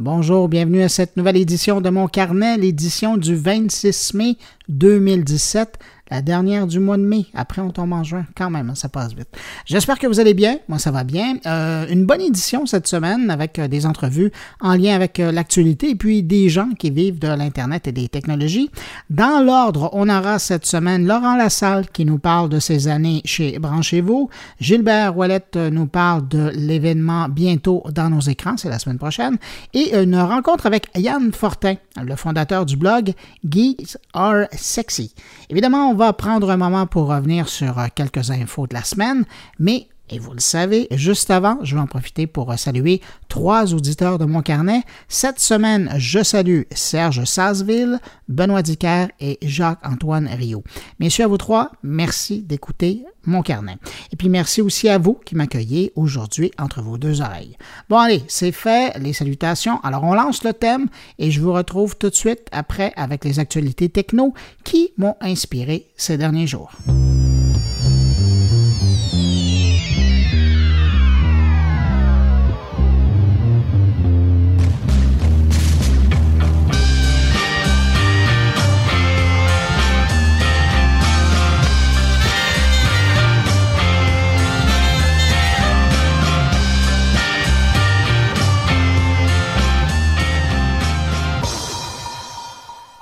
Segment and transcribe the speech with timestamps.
[0.00, 4.36] Bonjour, bienvenue à cette nouvelle édition de mon carnet, l'édition du 26 mai
[4.68, 5.78] 2017
[6.10, 7.26] la dernière du mois de mai.
[7.34, 8.26] Après, on tombe en juin.
[8.36, 9.28] Quand même, hein, ça passe vite.
[9.64, 10.58] J'espère que vous allez bien.
[10.68, 11.36] Moi, ça va bien.
[11.46, 14.30] Euh, une bonne édition cette semaine avec euh, des entrevues
[14.60, 18.08] en lien avec euh, l'actualité et puis des gens qui vivent de l'Internet et des
[18.08, 18.70] technologies.
[19.08, 23.58] Dans l'ordre, on aura cette semaine Laurent Lassalle qui nous parle de ses années chez
[23.58, 24.28] Branchez-vous.
[24.60, 28.56] Gilbert Ouellette nous parle de l'événement bientôt dans nos écrans.
[28.58, 29.38] C'est la semaine prochaine.
[29.72, 33.12] Et une rencontre avec Yann Fortin, le fondateur du blog
[33.48, 35.14] Geeks Are Sexy.
[35.48, 39.24] Évidemment, va prendre un moment pour revenir sur euh, quelques infos de la semaine,
[39.58, 43.74] mais et vous le savez, juste avant, je vais en profiter pour euh, saluer trois
[43.74, 44.82] auditeurs de mon carnet.
[45.08, 50.62] Cette semaine, je salue Serge Sasseville, Benoît Dicker et Jacques-Antoine Rio.
[51.00, 53.76] Messieurs, à vous trois, merci d'écouter mon carnet.
[54.12, 57.56] Et puis merci aussi à vous qui m'accueillez aujourd'hui entre vos deux oreilles.
[57.88, 59.80] Bon allez, c'est fait, les salutations.
[59.80, 60.86] Alors on lance le thème
[61.18, 65.88] et je vous retrouve tout de suite après avec les actualités techno qui m'ont inspiré
[65.96, 66.70] ces derniers jours.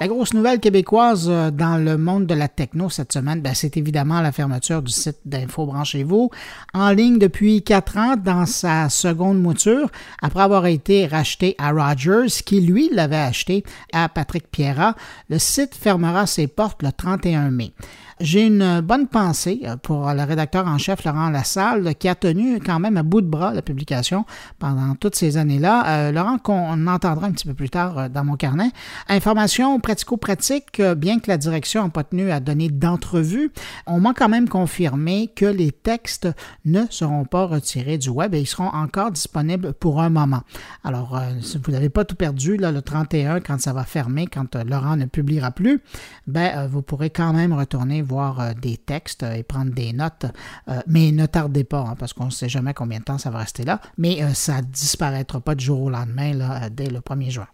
[0.03, 3.77] La grosse nouvelle québécoise euh, dans le monde de la techno cette semaine, ben, c'est
[3.77, 6.29] évidemment la fermeture du site d'Info Branchez-vous,
[6.75, 12.43] en ligne depuis quatre ans dans sa seconde mouture, après avoir été racheté à Rogers,
[12.45, 14.97] qui lui l'avait acheté à Patrick Pierra.
[15.31, 17.73] Le site fermera ses portes le 31 mai.
[18.23, 22.61] J'ai une bonne pensée euh, pour le rédacteur en chef Laurent Lassalle qui a tenu
[22.61, 24.25] quand même à bout de bras la publication
[24.61, 25.89] pendant toutes ces années-là.
[25.89, 28.71] Euh, Laurent, qu'on entendra un petit peu plus tard euh, dans mon carnet.
[29.09, 33.51] Information pratico-pratique, bien que la direction n'a pas tenu à donner d'entrevue,
[33.89, 36.29] on m'a quand même confirmé que les textes
[36.65, 40.43] ne seront pas retirés du web et ils seront encore disponibles pour un moment.
[40.85, 44.55] Alors, si vous n'avez pas tout perdu là, le 31 quand ça va fermer, quand
[44.55, 45.81] Laurent ne publiera plus,
[46.29, 50.27] ben, vous pourrez quand même retourner euh, des textes et prendre des notes.
[50.69, 53.31] Euh, mais ne tardez pas, hein, parce qu'on ne sait jamais combien de temps ça
[53.31, 53.81] va rester là.
[53.99, 57.49] Mais euh, ça ne disparaîtra pas du jour au lendemain, là, dès le 1er juin.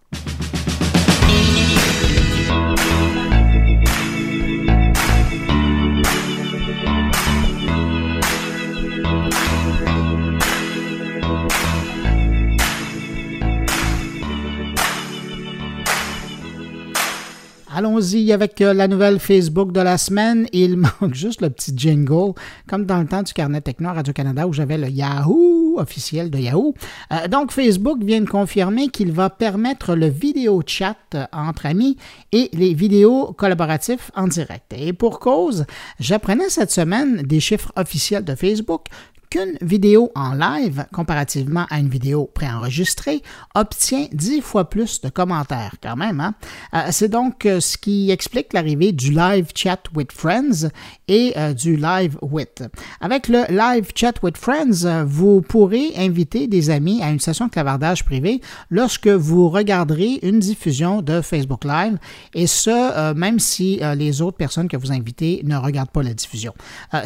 [17.78, 20.48] Allons-y avec euh, la nouvelle Facebook de la semaine.
[20.52, 22.32] Il manque juste le petit jingle,
[22.66, 26.74] comme dans le temps du carnet techno Radio-Canada où j'avais le Yahoo officiel de Yahoo.
[27.12, 31.96] Euh, donc, Facebook vient de confirmer qu'il va permettre le vidéo chat euh, entre amis
[32.32, 34.74] et les vidéos collaboratifs en direct.
[34.76, 35.64] Et pour cause,
[36.00, 38.86] j'apprenais cette semaine des chiffres officiels de Facebook
[39.30, 43.22] qu'une vidéo en live, comparativement à une vidéo préenregistrée,
[43.54, 46.20] obtient dix fois plus de commentaires quand même.
[46.20, 46.34] Hein?
[46.74, 50.68] Euh, c'est donc euh, ce qui explique l'arrivée du live chat with friends
[51.08, 52.62] et euh, du live with.
[53.00, 57.50] Avec le live chat with friends, vous pourrez inviter des amis à une session de
[57.50, 58.40] clavardage privé
[58.70, 61.98] lorsque vous regarderez une diffusion de Facebook Live
[62.34, 66.54] et ce, même si les autres personnes que vous invitez ne regardent pas la diffusion.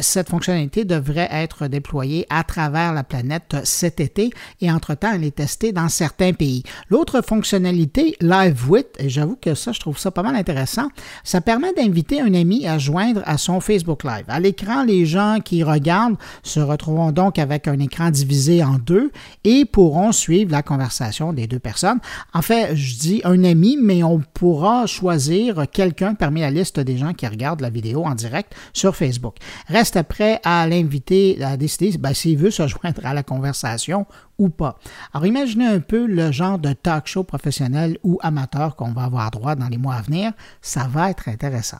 [0.01, 4.31] cette fonctionnalité devrait être déployée à travers la planète cet été
[4.61, 6.63] et entre-temps, elle est testée dans certains pays.
[6.89, 10.89] L'autre fonctionnalité, Live With, et j'avoue que ça, je trouve ça pas mal intéressant,
[11.23, 14.25] ça permet d'inviter un ami à joindre à son Facebook Live.
[14.27, 19.11] À l'écran, les gens qui regardent se retrouveront donc avec un écran divisé en deux
[19.43, 21.99] et pourront suivre la conversation des deux personnes.
[22.33, 26.97] En fait, je dis un ami, mais on pourra choisir quelqu'un parmi la liste des
[26.97, 29.35] gens qui regardent la vidéo en direct sur Facebook.
[29.67, 34.05] Reste après à l'inviter à décider ben, s'il veut se joindre à la conversation
[34.37, 34.77] ou pas.
[35.13, 39.31] Alors imaginez un peu le genre de talk show professionnel ou amateur qu'on va avoir
[39.31, 40.33] droit dans les mois à venir.
[40.61, 41.79] Ça va être intéressant.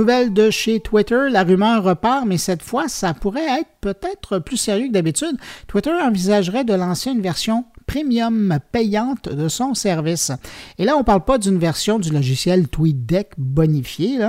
[0.00, 4.56] Nouvelle de chez Twitter, la rumeur repart, mais cette fois, ça pourrait être peut-être plus
[4.56, 5.36] sérieux que d'habitude.
[5.66, 10.30] Twitter envisagerait de lancer une version premium payante de son service.
[10.78, 14.20] Et là, on ne parle pas d'une version du logiciel TweetDeck bonifié,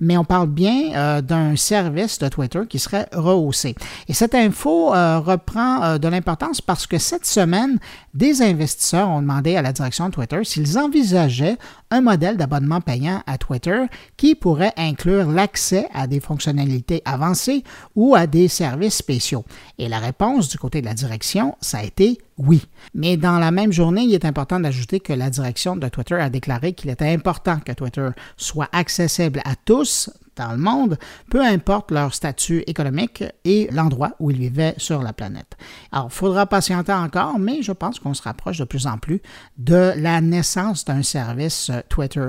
[0.00, 3.74] mais on parle bien euh, d'un service de Twitter qui serait rehaussé.
[4.06, 7.80] Et cette info euh, reprend euh, de l'importance parce que cette semaine,
[8.14, 11.56] des investisseurs ont demandé à la direction de Twitter s'ils envisageaient
[11.90, 13.82] un modèle d'abonnement payant à Twitter
[14.16, 17.64] qui pourrait inclure l'accès à des fonctionnalités avancées
[17.96, 19.44] ou à des services spéciaux.
[19.78, 22.66] Et la réponse du côté de la direction, ça a été oui.
[22.94, 26.30] Mais dans la même journée, il est important d'ajouter que la direction de Twitter a
[26.30, 30.98] déclaré qu'il était important que Twitter soit accessible à tous dans le monde,
[31.30, 35.56] peu importe leur statut économique et l'endroit où ils vivaient sur la planète.
[35.90, 39.20] Alors, il faudra patienter encore, mais je pense qu'on se rapproche de plus en plus
[39.56, 42.28] de la naissance d'un service Twitter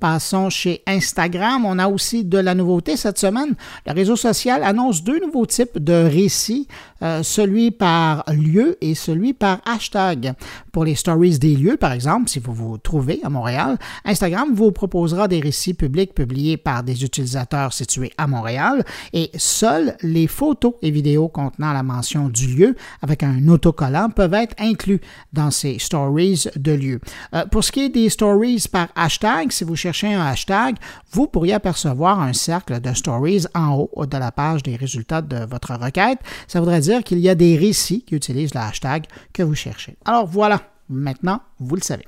[0.00, 1.64] Passons chez Instagram.
[1.64, 3.54] On a aussi de la nouveauté cette semaine.
[3.86, 6.68] Le réseau social annonce deux nouveaux types de récits,
[7.02, 10.34] euh, celui par lieu et celui par hashtag.
[10.72, 14.72] Pour les stories des lieux, par exemple, si vous vous trouvez à Montréal, Instagram vous
[14.72, 20.74] proposera des récits publics publiés par des utilisateurs situés à Montréal et seules les photos
[20.82, 25.00] et vidéos contenant la mention du lieu avec un autocollant peuvent être inclus
[25.32, 27.00] dans ces stories de lieu.
[27.34, 30.76] Euh, pour ce qui est des stories par hashtag, si vous cherchez un hashtag,
[31.12, 35.44] vous pourriez apercevoir un cercle de stories en haut de la page des résultats de
[35.44, 36.18] votre requête.
[36.46, 39.96] Ça voudrait dire qu'il y a des récits qui utilisent le hashtag que vous cherchez.
[40.04, 42.04] Alors voilà, maintenant, vous le savez.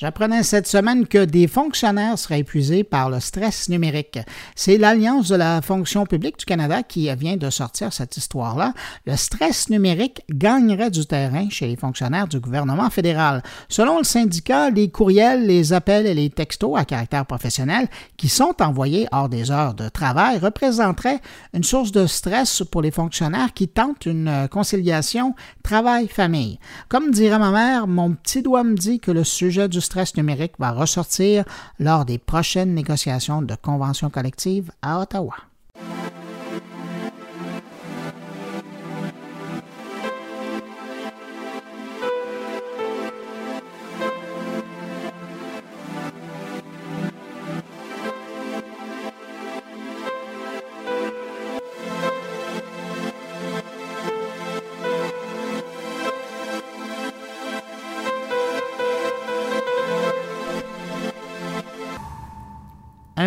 [0.00, 4.18] J'apprenais cette semaine que des fonctionnaires seraient épuisés par le stress numérique.
[4.56, 8.72] C'est l'Alliance de la fonction publique du Canada qui vient de sortir cette histoire-là.
[9.04, 13.42] Le stress numérique gagnerait du terrain chez les fonctionnaires du gouvernement fédéral.
[13.68, 17.86] Selon le syndicat, les courriels, les appels et les textos à caractère professionnel
[18.16, 21.20] qui sont envoyés hors des heures de travail représenteraient
[21.52, 26.58] une source de stress pour les fonctionnaires qui tentent une conciliation travail-famille.
[26.88, 30.52] Comme dirait ma mère, mon petit doigt me dit que le sujet du stress numérique
[30.60, 31.44] va ressortir
[31.80, 35.34] lors des prochaines négociations de conventions collectives à Ottawa.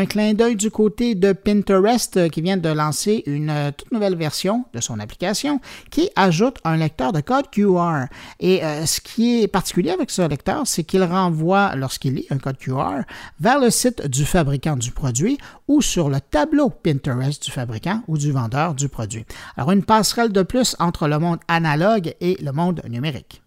[0.04, 3.90] Un clin d'œil du côté de Pinterest euh, qui vient de lancer une euh, toute
[3.94, 5.62] nouvelle version de son application
[5.92, 8.08] qui ajoute un lecteur de code QR.
[8.42, 12.38] Et euh, ce qui est particulier avec ce lecteur, c'est qu'il renvoie, lorsqu'il lit un
[12.38, 13.04] code QR,
[13.40, 15.38] vers le site du fabricant du produit
[15.70, 19.24] ou sur le tableau Pinterest du fabricant ou du vendeur du produit.
[19.56, 23.43] Alors une passerelle de plus entre le monde analogue et le monde numérique.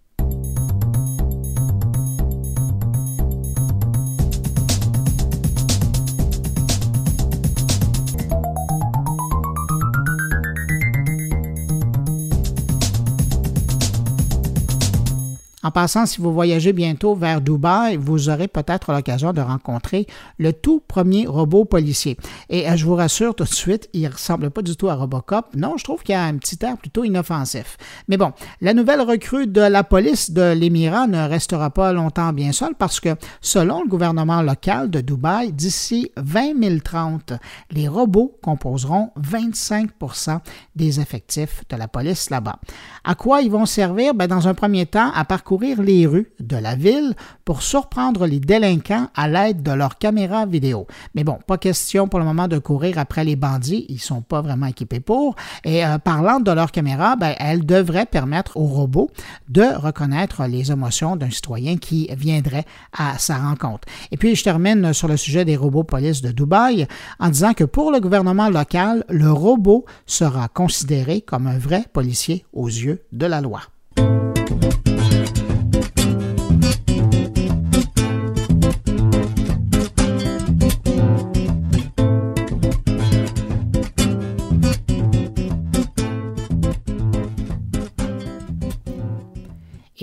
[15.67, 20.07] En passant, si vous voyagez bientôt vers Dubaï, vous aurez peut-être l'occasion de rencontrer
[20.39, 22.17] le tout premier robot policier.
[22.49, 24.95] Et euh, je vous rassure tout de suite, il ne ressemble pas du tout à
[24.95, 25.57] Robocop.
[25.57, 27.79] Non, je trouve qu'il a un petit air plutôt inoffensif.
[28.07, 28.31] Mais bon,
[28.61, 33.01] la nouvelle recrue de la police de l'Émirat ne restera pas longtemps bien seule parce
[33.01, 37.33] que, selon le gouvernement local de Dubaï, d'ici 2030,
[37.73, 40.39] les robots composeront 25%
[40.77, 42.61] des effectifs de la police là-bas.
[43.03, 44.15] À quoi ils vont servir?
[44.15, 48.41] Ben, dans un premier temps, à parcourir les rues de la ville pour surprendre les
[48.41, 50.87] délinquants à l'aide de leurs caméras vidéo.
[51.15, 54.41] Mais bon, pas question pour le moment de courir après les bandits, ils sont pas
[54.41, 55.37] vraiment équipés pour.
[55.65, 59.11] Et euh, parlant de leurs caméras, ben, elles devraient permettre aux robots
[59.49, 62.65] de reconnaître les émotions d'un citoyen qui viendrait
[62.97, 63.89] à sa rencontre.
[64.11, 66.87] Et puis, je termine sur le sujet des robots police de Dubaï
[67.19, 72.45] en disant que pour le gouvernement local, le robot sera considéré comme un vrai policier
[72.53, 73.61] aux yeux de la loi.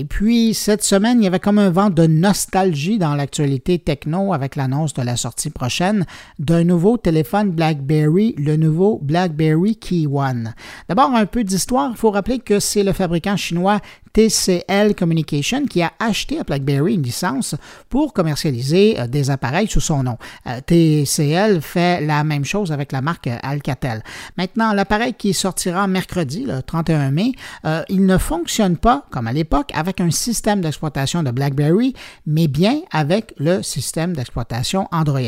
[0.06, 4.56] Puis cette semaine, il y avait comme un vent de nostalgie dans l'actualité techno avec
[4.56, 6.08] l'annonce de la sortie prochaine
[6.40, 10.56] d'un nouveau téléphone BlackBerry, le nouveau BlackBerry Key One.
[10.90, 11.92] D'abord, un peu d'histoire.
[11.92, 13.82] Il faut rappeler que c'est le fabricant chinois
[14.14, 17.56] TCL Communication qui a acheté à BlackBerry une licence
[17.90, 20.18] pour commercialiser euh, des appareils sous son nom.
[20.48, 24.04] Euh, TCL fait la même chose avec la marque Alcatel.
[24.38, 27.32] Maintenant, l'appareil qui sortira mercredi, le 31 mai,
[27.66, 31.96] euh, il ne fonctionne pas, comme à l'époque, avec un système d'exploitation de BlackBerry,
[32.28, 35.22] mais bien avec le système d'exploitation Android.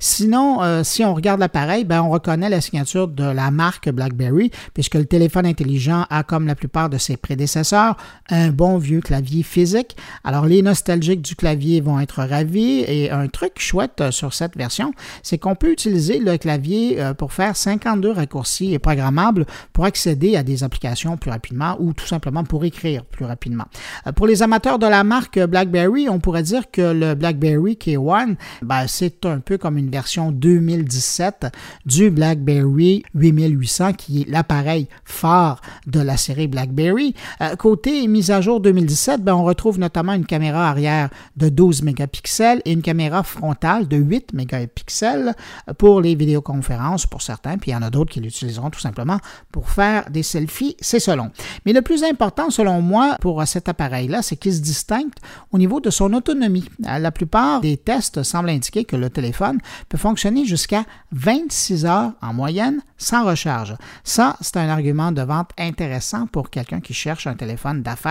[0.00, 4.94] Sinon, si on regarde l'appareil, ben, on reconnaît la signature de la marque BlackBerry, puisque
[4.94, 7.96] le téléphone intelligent a, comme la plupart de ses prédécesseurs,
[8.30, 9.96] un bon vieux clavier physique.
[10.22, 14.56] Alors, les nostalgiques du clavier vont être ravis et un truc chouette euh, sur cette
[14.56, 19.84] version, c'est qu'on peut utiliser le clavier euh, pour faire 52 raccourcis et programmables pour
[19.84, 23.66] accéder à des applications plus rapidement ou tout simplement pour écrire plus rapidement.
[24.06, 28.36] Euh, pour les amateurs de la marque BlackBerry, on pourrait dire que le BlackBerry K1,
[28.62, 31.46] ben, c'est un peu comme une version 2017
[31.84, 37.14] du BlackBerry 8800 qui est l'appareil phare de la série BlackBerry.
[37.58, 42.62] côté mise à jour 2017, ben, on retrouve notamment une caméra arrière de 12 mégapixels
[42.64, 45.34] et une caméra frontale de 8 mégapixels
[45.78, 49.18] pour les vidéoconférences pour certains, puis il y en a d'autres qui l'utiliseront tout simplement
[49.50, 51.32] pour faire des selfies, c'est selon.
[51.66, 55.10] Mais le plus important selon moi pour cet appareil-là, c'est qu'il se distingue
[55.50, 56.68] au niveau de son autonomie.
[56.78, 62.32] La plupart des tests semblent indiquer que le téléphone peut fonctionner jusqu'à 26 heures en
[62.32, 63.74] moyenne sans recharge.
[64.04, 68.03] Ça, c'est un argument de vente intéressant pour quelqu'un qui cherche un téléphone d'affaires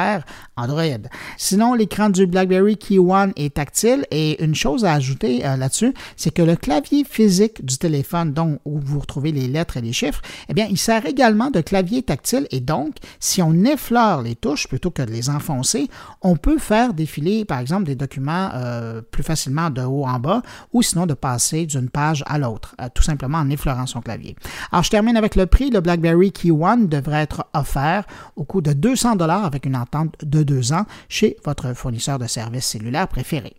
[0.56, 1.08] Android.
[1.38, 5.94] Sinon, l'écran du BlackBerry Key One est tactile et une chose à ajouter euh, là-dessus,
[6.16, 9.94] c'est que le clavier physique du téléphone, dont où vous retrouvez les lettres et les
[9.94, 14.36] chiffres, eh bien, il sert également de clavier tactile et donc, si on effleure les
[14.36, 15.90] touches plutôt que de les enfoncer,
[16.22, 20.42] on peut faire défiler, par exemple, des documents euh, plus facilement de haut en bas
[20.72, 24.36] ou sinon de passer d'une page à l'autre, euh, tout simplement en effleurant son clavier.
[24.72, 25.70] Alors, je termine avec le prix.
[25.70, 29.76] Le BlackBerry Key One devrait être offert au coût de 200 dollars avec une
[30.22, 33.56] de deux ans chez votre fournisseur de services cellulaires préféré.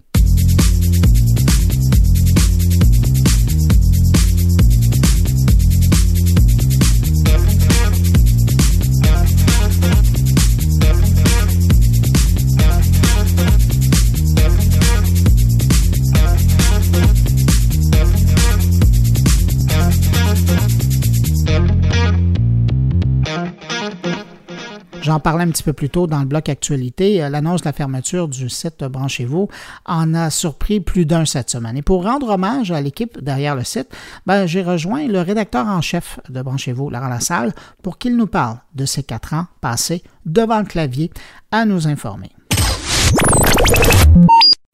[25.25, 27.25] J'en parlais un petit peu plus tôt dans le bloc actualité.
[27.25, 29.49] Euh, l'annonce de la fermeture du site Branchez-vous
[29.87, 31.79] en a surpris plus d'un cette semaine.
[31.79, 33.89] Et pour rendre hommage à l'équipe derrière le site,
[34.27, 38.59] ben, j'ai rejoint le rédacteur en chef de Branchez-vous, Laurent Lassalle, pour qu'il nous parle
[38.75, 41.11] de ces quatre ans passés devant le clavier
[41.51, 42.31] à nous informer.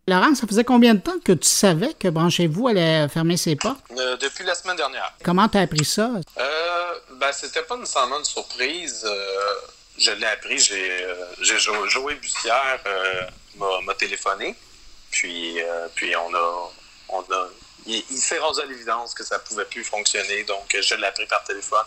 [0.08, 3.84] Laurent, ça faisait combien de temps que tu savais que Branchez-vous allait fermer ses portes?
[3.96, 5.14] Euh, depuis la semaine dernière.
[5.22, 6.10] Comment tu as appris ça?
[6.10, 6.42] Euh,
[7.20, 9.04] ben, c'était pas nécessairement une surprise.
[9.06, 10.58] Euh, je l'ai appris.
[10.58, 13.26] J'ai, euh, Joé Bussière euh,
[13.56, 14.54] m'a, téléphoné.
[15.10, 16.72] Puis, euh, puis on a.
[17.10, 17.48] On a
[17.86, 21.42] il, s'est rendu à l'évidence que ça pouvait plus fonctionner, donc je l'ai appris par
[21.44, 21.84] téléphone.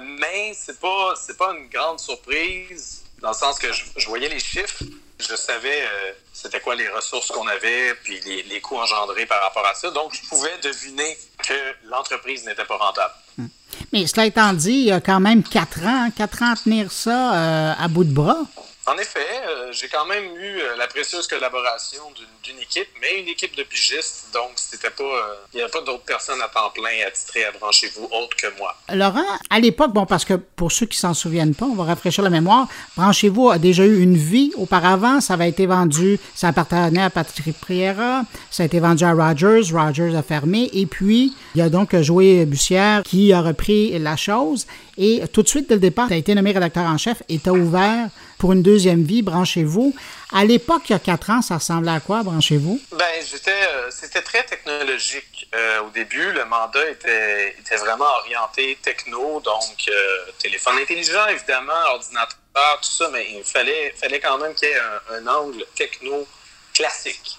[0.00, 4.82] mais c'est pas pas une grande surprise dans le sens que je, voyais les chiffres,
[5.20, 5.86] je savais
[6.32, 9.90] c'était quoi les ressources qu'on avait, puis les, les coûts engendrés par rapport à ça.
[9.90, 13.14] Donc, je pouvais deviner que l'entreprise n'était pas rentable.
[13.36, 13.46] Hmm.
[13.92, 16.90] Mais cela étant dit, il y a quand même quatre ans, quatre ans à tenir
[16.90, 18.38] ça euh, à bout de bras.
[18.86, 22.26] En effet, euh, j'ai quand même eu euh, la précieuse collaboration d'une
[22.60, 26.40] équipe, mais une équipe de pigistes, donc c'était pas, il n'y avait pas d'autres personnes
[26.40, 28.76] à temps plein attitrées à Branchez-vous autres que moi.
[28.92, 32.22] Laurent, à l'époque, bon, parce que pour ceux qui s'en souviennent pas, on va rafraîchir
[32.24, 37.02] la mémoire, Branchez-vous a déjà eu une vie auparavant, ça avait été vendu, ça appartenait
[37.02, 41.58] à Patrick Priera, ça a été vendu à Rogers, Rogers a fermé, et puis il
[41.58, 45.74] y a donc Joël Bussière qui a repris la chose, et tout de suite, dès
[45.74, 48.08] le départ, tu as été nommé rédacteur en chef et tu as ouvert
[48.38, 49.94] pour une deuxième vie, branchez-vous.
[50.36, 52.80] À l'époque, il y a quatre ans, ça ressemblait à quoi, branchez-vous?
[52.90, 56.32] Ben, j'étais, euh, c'était très technologique euh, au début.
[56.32, 63.30] Le mandat était, vraiment orienté techno, donc euh, téléphone intelligent, évidemment, ordinateur, tout ça, mais
[63.30, 64.80] il fallait, fallait quand même qu'il y ait
[65.12, 66.26] un, angle techno
[66.72, 67.38] classique.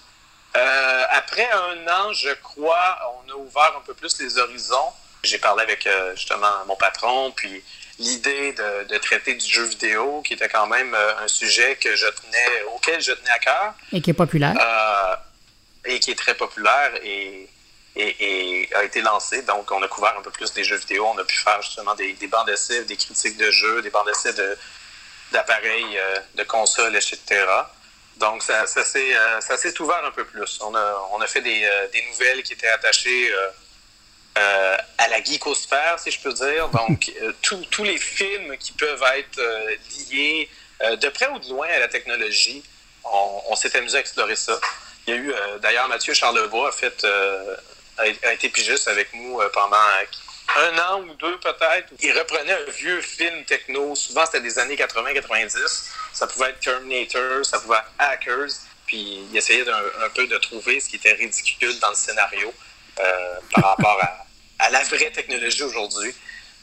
[0.54, 4.90] après un an, je crois, on a ouvert un peu plus les horizons.
[5.22, 7.62] J'ai parlé avec justement mon patron, puis
[7.98, 12.06] l'idée de, traiter du jeu vidéo, qui était quand même euh, un sujet que je
[12.06, 13.74] tenais, auquel je tenais à cœur.
[13.92, 14.54] Et qui est populaire.
[14.58, 15.16] Euh,
[15.86, 17.48] et qui est très populaire et,
[17.96, 19.42] et, a été lancé.
[19.42, 21.06] Donc, on a couvert un peu plus des jeux vidéo.
[21.06, 24.06] On a pu faire justement des, des bandes d'essais, des critiques de jeux, des bandes
[24.06, 24.34] d'essais
[25.32, 27.18] d'appareils, de, euh, de consoles, etc.
[28.18, 30.58] Donc, ça, ça s'est ouvert un peu plus.
[30.62, 33.48] On a, on a fait des, des nouvelles qui étaient attachées euh,
[34.36, 36.68] à la geekosphère, si je peux dire.
[36.68, 39.76] Donc, euh, tous les films qui peuvent être euh,
[40.08, 40.48] liés
[41.00, 42.62] de près ou de loin à la technologie,
[43.04, 44.60] on, s'est amusé à explorer ça.
[45.06, 47.06] Il y a eu, d'ailleurs, Mathieu Charlebois a, fait,
[47.96, 49.78] a, été pigiste avec nous pendant
[50.56, 51.94] un an ou deux peut-être.
[52.00, 53.94] Il reprenait un vieux film techno.
[53.94, 55.88] Souvent, c'était des années 80-90.
[56.12, 58.50] Ça pouvait être Terminator, ça pouvait être Hackers.
[58.86, 62.52] Puis il essayait un, peu de trouver ce qui était ridicule dans le scénario
[63.54, 64.25] par rapport à,
[64.58, 66.14] à la vraie technologie aujourd'hui.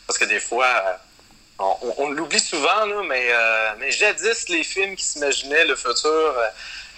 [0.08, 1.64] Parce que des fois, euh,
[1.98, 6.48] on, l'oublie souvent, là, mais, euh, mais jadis, les films qui s'imaginaient le futur euh,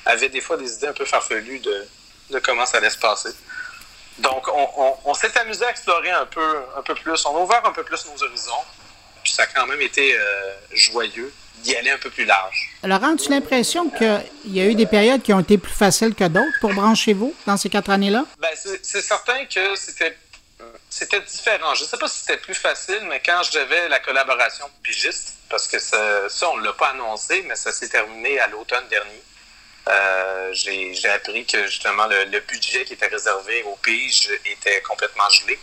[0.06, 1.88] avaient des fois des idées un peu farfelues de,
[2.32, 3.30] de comment ça allait se passer.
[4.20, 7.26] Donc, on, s'est amusé à explorer un peu, un peu plus.
[7.26, 8.64] On a ouvert un peu plus nos horizons.
[9.22, 10.18] Puis ça a quand même été
[10.72, 12.70] joyeux d'y aller un peu plus large.
[12.84, 16.24] Laurent, as-tu l'impression qu'il y a eu des périodes qui ont été plus faciles que
[16.26, 18.24] d'autres pour brancher vous dans ces quatre années-là?
[18.40, 20.16] Ben, c'est certain que c'était
[20.90, 21.76] c'était différent.
[21.76, 25.68] Je ne sais pas si c'était plus facile, mais quand j'avais la collaboration pigiste, parce
[25.68, 29.24] que ça, on ne l'a pas annoncé, mais ça s'est terminé à l'automne dernier.
[29.88, 35.60] Euh, j'ai appris que justement le, budget qui était réservé aux piges était complètement gelé.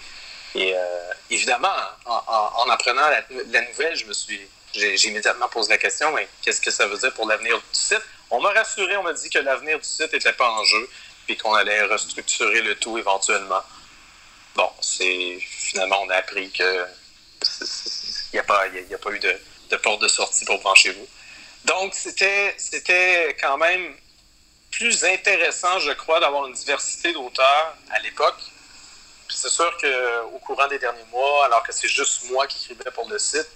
[0.55, 4.41] Et euh, évidemment, en, apprenant la, nouvelle, je me suis,
[4.73, 8.03] j'ai immédiatement posé la question, qu'est-ce que ça veut dire pour l'avenir du site?
[8.31, 10.89] On m'a rassuré, on m'a dit que l'avenir du site n'était pas en jeu,
[11.27, 13.63] puis qu'on allait restructurer le tout éventuellement
[14.55, 16.87] bon, c'est finalement, on a appris que
[18.33, 21.07] il n'y a, pas, a pas eu de, porte de sortie pour brancher vous.
[21.65, 22.57] Donc, c'était,
[23.41, 23.95] quand même
[24.71, 28.41] plus intéressant, je crois, d'avoir une diversité d'auteurs à l'époque.
[29.29, 33.09] C'est sûr qu'au courant des derniers mois, alors que c'est juste moi qui écrivais pour
[33.09, 33.49] le site,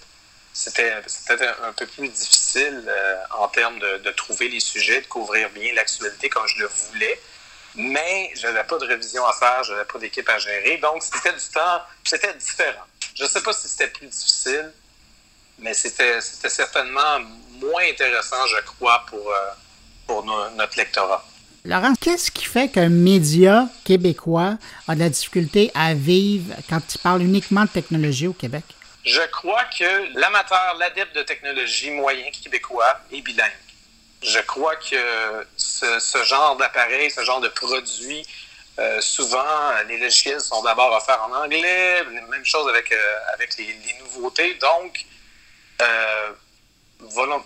[0.53, 5.05] c'était, c'était un peu plus difficile euh, en termes de, de, trouver les sujets, de
[5.05, 7.19] couvrir bien l'actualité comme je le voulais
[7.77, 10.77] mais je n'avais pas de révision à faire, je n'avais pas d'équipe à gérer.
[10.77, 12.83] Donc, c'était du temps, c'était différent.
[13.15, 14.71] Je ne sais pas si c'était plus difficile,
[15.59, 17.19] mais c'était certainement
[17.59, 19.49] moins intéressant, je crois, pour, euh,
[20.07, 21.23] pour notre lectorat.
[21.65, 26.97] Laurent, qu'est-ce qui fait qu'un média québécois a de la difficulté à vivre quand il
[26.99, 28.63] parle uniquement de technologie au Québec?
[29.03, 33.51] Je crois que l'amateur, l'adepte de technologie moyen québécois est bilingue.
[34.27, 38.27] Je crois que ce, genre d'appareil, ce genre de produit,
[38.77, 43.73] euh, souvent, les logiciels sont d'abord offerts en anglais, même chose avec, euh, avec les,
[44.01, 44.55] nouveautés.
[44.55, 45.05] Donc,
[45.81, 46.31] euh,
[46.99, 47.41] voilà,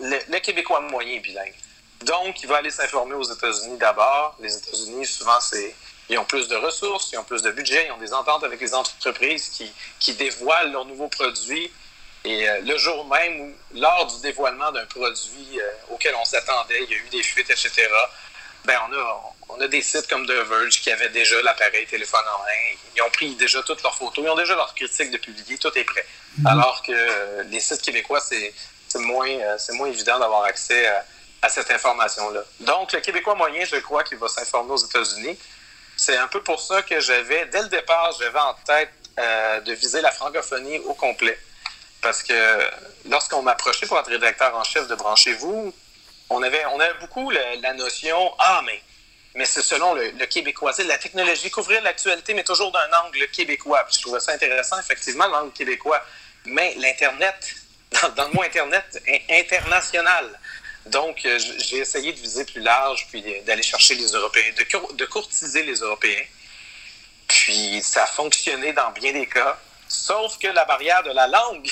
[0.00, 1.54] le, le, Québécois moyen est bilingue.
[2.02, 4.36] Donc, il va aller s'informer aux États-Unis d'abord.
[4.38, 5.74] Les États-Unis, souvent, c'est
[6.10, 8.60] ils ont plus de ressources, ils ont plus de budget, ils ont des ententes avec
[8.60, 11.72] les entreprises qui, qui dévoilent leurs nouveaux produits
[12.26, 16.90] et euh, le jour même, lors du dévoilement d'un produit euh, auquel on s'attendait, il
[16.90, 17.88] y a eu des fuites, etc.,
[18.64, 22.24] ben on, a, on a des sites comme The Verge qui avaient déjà l'appareil téléphone
[22.36, 22.76] en main.
[22.96, 25.70] Ils ont pris déjà toutes leurs photos, ils ont déjà leurs critiques de publier, tout
[25.78, 26.04] est prêt.
[26.38, 26.46] Mhm.
[26.48, 28.52] Alors que euh, les sites québécois, c'est
[28.96, 29.28] moins,
[29.74, 31.04] moins évident d'avoir accès à,
[31.42, 32.40] à cette information-là.
[32.60, 35.38] Donc, le Québécois moyen, je crois qu'il va s'informer aux États-Unis.
[35.96, 38.90] C'est un peu pour ça que j'avais, dès le départ, j'avais en tête
[39.64, 41.38] de viser la francophonie au complet.
[42.02, 42.70] Parce que
[43.06, 45.74] lorsqu'on m'approchait pour être rédacteur en chef de Branchez-vous,
[46.30, 48.80] on avait, on avait beaucoup la, notion Ah, mais,
[49.34, 50.72] mais c'est selon le, québécois.
[50.72, 53.86] C'est la technologie, couvrir l'actualité, mais toujours d'un angle québécois.
[53.92, 56.02] je trouvais ça intéressant, effectivement, l'angle québécois.
[56.44, 57.54] Mais l'Internet,
[58.16, 60.38] dans, le mot Internet, est international.
[60.86, 65.04] Donc, euh, j'ai essayé de viser plus large, puis d'aller chercher les Européens, de, de
[65.06, 66.22] courtiser les Européens.
[67.26, 71.68] Puis, ça a fonctionné dans bien des cas, sauf que la barrière de la langue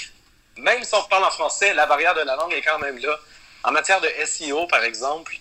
[0.58, 3.18] même si on parle en français, la barrière de la langue est quand même là.
[3.64, 5.36] En matière de SEO, par exemple,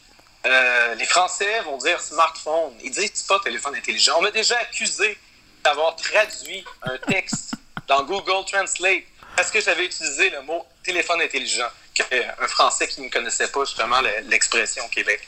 [0.45, 2.73] euh, les Français vont dire smartphone.
[2.83, 4.15] Ils disent pas téléphone intelligent.
[4.17, 5.17] On m'a déjà accusé
[5.63, 7.55] d'avoir traduit un texte
[7.87, 9.03] dans Google Translate
[9.35, 11.67] parce que j'avais utilisé le mot téléphone intelligent,
[12.39, 15.27] un Français qui ne connaissait pas justement l'expression au Québec.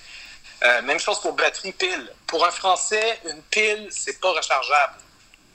[0.63, 2.11] Euh, même chose pour batterie pile.
[2.27, 4.95] Pour un Français, une pile, c'est pas rechargeable.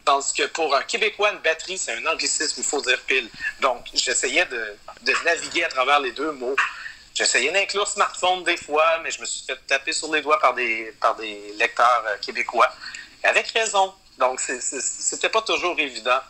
[0.04, 3.28] Tandis que pour un Québécois, une batterie, c'est un anglicisme, il faut dire pile.
[3.60, 4.76] Donc, j'essayais de,
[5.24, 6.56] naviguer à travers les deux mots.
[7.14, 10.54] J'essayais d'inclure smartphone des fois, mais je me suis fait taper sur les doigts par
[10.54, 12.72] des, par des lecteurs euh, québécois.
[13.22, 13.92] Avec raison.
[14.18, 16.20] Donc, c'était pas toujours évident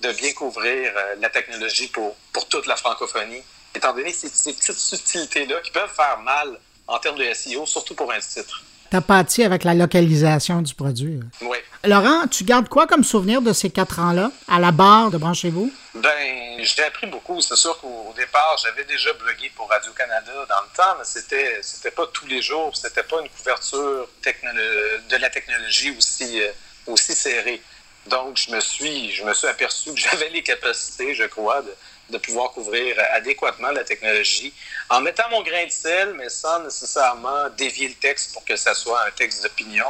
[0.00, 3.42] de bien couvrir euh, la technologie pour, pour toute la francophonie,
[3.74, 7.94] étant donné ces, ces petites subtilités-là qui peuvent faire mal en termes de SEO, surtout
[7.94, 8.62] pour un titre.
[8.90, 11.20] T'as pâti avec la localisation du produit.
[11.42, 11.56] Oui.
[11.84, 15.72] Laurent, tu gardes quoi comme souvenir de ces quatre ans-là à la barre de Branchez-vous?
[15.94, 17.40] Ben, j'ai appris beaucoup.
[17.40, 21.90] C'est sûr qu'au départ, j'avais déjà blogué pour Radio-Canada dans le temps, mais c'était, c'était
[21.90, 22.76] pas tous les jours.
[22.76, 26.50] C'était pas une couverture de la technologie aussi, euh,
[26.86, 27.62] aussi serrée.
[28.08, 31.72] Donc, je me suis, je me suis aperçu que j'avais les capacités, je crois, de,
[32.10, 34.52] de pouvoir couvrir adéquatement la technologie
[34.88, 38.74] en mettant mon grain de sel, mais sans nécessairement dévier le texte pour que ça
[38.74, 39.86] soit un texte d'opinion.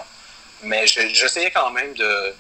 [0.63, 2.35] Mais j'essayais quand même de,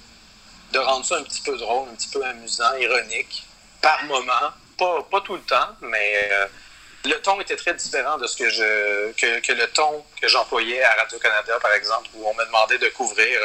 [0.73, 3.45] de rendre ça un petit peu drôle, un petit peu amusant, ironique,
[3.83, 4.53] par moment.
[4.79, 6.47] Pas, pas tout le temps, mais euh,
[7.05, 10.83] le ton était très différent de ce que je que, que le ton que j'employais
[10.83, 13.41] à Radio-Canada, par exemple, où on me demandait de couvrir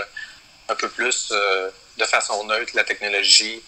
[0.67, 3.63] un peu plus euh, de façon neutre la technologie.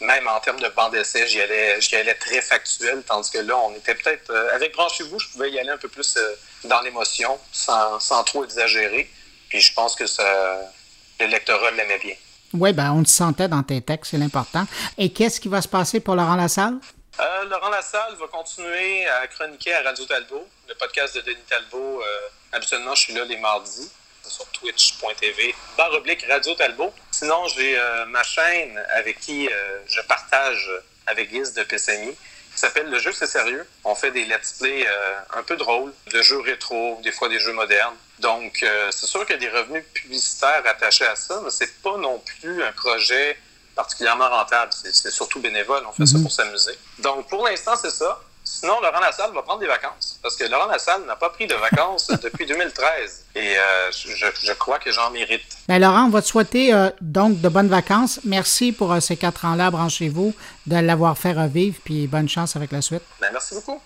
[0.00, 3.56] Même en termes de bande d'essai, j'y allais, j'y allais très factuel, tandis que là,
[3.56, 4.30] on était peut-être.
[4.30, 6.16] Euh, avec Branchez-vous, je pouvais y aller un peu plus
[6.64, 9.10] dans l'émotion, sans, sans trop exagérer.
[9.48, 10.72] Puis je pense que ça,
[11.18, 12.14] le lectorat l'aimait bien.
[12.54, 14.66] Oui, ben on te sentait dans tes textes, c'est l'important.
[14.96, 16.78] Et qu'est-ce qui va se passer pour Laurent Lassalle?
[17.20, 22.00] Euh, Laurent Lassalle va continuer à chroniquer à Radio Talbot, le podcast de Denis Talbot.
[22.00, 22.06] Euh,
[22.52, 23.90] habituellement, je suis là les mardis
[24.28, 26.92] sur twitch.tv, barre oblique Radio Talbot.
[27.10, 29.48] Sinon, j'ai euh, ma chaîne avec qui
[29.86, 30.70] je partage
[31.06, 32.10] avec Guise de PSMI
[32.52, 33.66] qui s'appelle Le jeu c'est sérieux.
[33.84, 34.86] On fait des let's play
[35.34, 37.94] un peu drôles, de jeux rétro, des fois des jeux modernes.
[38.20, 41.80] Donc, euh, c'est sûr qu'il y a des revenus publicitaires attachés à ça, mais c'est
[41.82, 43.38] pas non plus un projet
[43.76, 44.72] particulièrement rentable.
[44.72, 46.24] C'est surtout bénévole, on fait ça mhm.
[46.24, 46.76] pour s'amuser.
[46.98, 48.20] Donc, pour l'instant, c'est ça.
[48.50, 50.18] Sinon, Laurent Lassalle va prendre des vacances.
[50.22, 53.26] Parce que Laurent Lassalle n'a pas pris de vacances depuis 2013.
[53.34, 55.42] Et euh, je, crois que j'en mérite.
[55.68, 58.20] Bien, Laurent, on va te souhaiter euh, donc de bonnes vacances.
[58.24, 60.34] Merci pour ces quatre ans-là, branchez-vous,
[60.66, 61.78] de l'avoir fait revivre.
[61.84, 63.02] Puis bonne chance avec la suite.
[63.20, 63.80] Bien, merci beaucoup.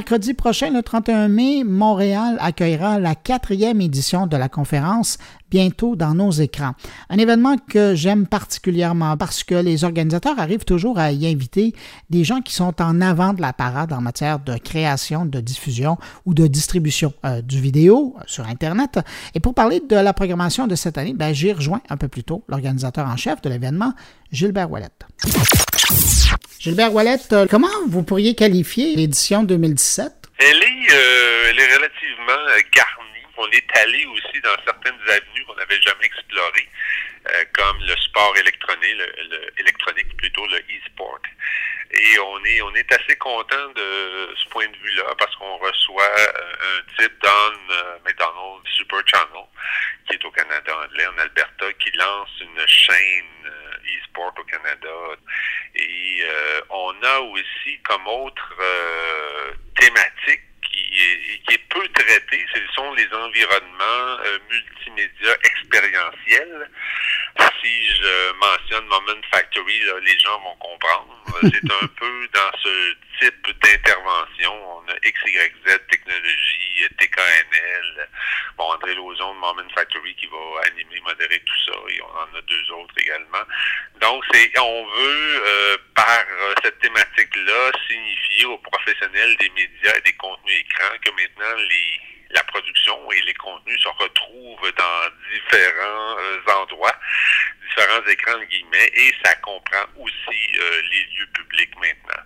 [0.00, 5.18] Mercredi prochain, le 31 mai, Montréal accueillera la quatrième édition de la conférence
[5.50, 6.72] Bientôt dans nos écrans.
[7.10, 11.74] Un événement que j'aime particulièrement parce que les organisateurs arrivent toujours à y inviter
[12.08, 15.98] des gens qui sont en avant de la parade en matière de création, de diffusion
[16.24, 19.00] ou de distribution euh, du vidéo euh, sur Internet.
[19.34, 22.24] Et pour parler de la programmation de cette année, ben, j'ai rejoint un peu plus
[22.24, 23.92] tôt l'organisateur en chef de l'événement,
[24.32, 24.88] Gilbert Wallet.
[26.60, 30.12] Gilbert Wallet, euh, comment vous pourriez qualifier l'édition 2017?
[30.36, 33.24] Elle est, euh, elle est relativement euh, garnie.
[33.38, 36.68] On est allé aussi dans certaines avenues qu'on n'avait jamais explorées,
[37.54, 41.22] comme le sport électronique, le, électronique plutôt, le e-sport.
[41.92, 46.12] Et on est, on est assez content de ce point de vue-là parce qu'on reçoit
[46.14, 49.46] un type dans McDonald's Super Channel,
[50.06, 53.50] qui est au Canada en Alberta, qui lance une chaîne
[53.84, 54.88] e-sport au Canada.
[55.74, 62.44] Et euh, on a aussi comme autre euh, thématique qui est, qui est peu traitée,
[62.54, 66.70] ce sont les environnements euh, multimédia expérientiels.
[67.62, 71.24] Si je mentionne Moment Factory, les gens vont comprendre.
[71.42, 74.52] C'est un peu dans ce type d'intervention.
[74.76, 78.08] On a XYZ Technologie, TKNL,
[78.56, 82.38] bon, André Lauzon de Moment Factory qui va animer, modérer tout ça, et on en
[82.38, 83.44] a deux autres également.
[84.00, 86.24] Donc, c'est, on veut, euh, par
[86.62, 92.42] cette thématique-là, signifier aux professionnels des médias et des contenus écrans que maintenant les la
[92.44, 96.96] production et les contenus se retrouvent dans différents euh, endroits,
[97.68, 102.22] différents écrans de guillemets, et ça comprend aussi euh, les lieux publics maintenant.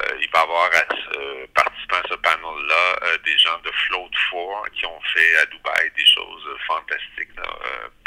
[0.00, 4.10] Euh, il va y avoir à ce, participant à ce panel-là des gens de Float
[4.30, 7.34] 4 qui ont fait à Dubaï des choses fantastiques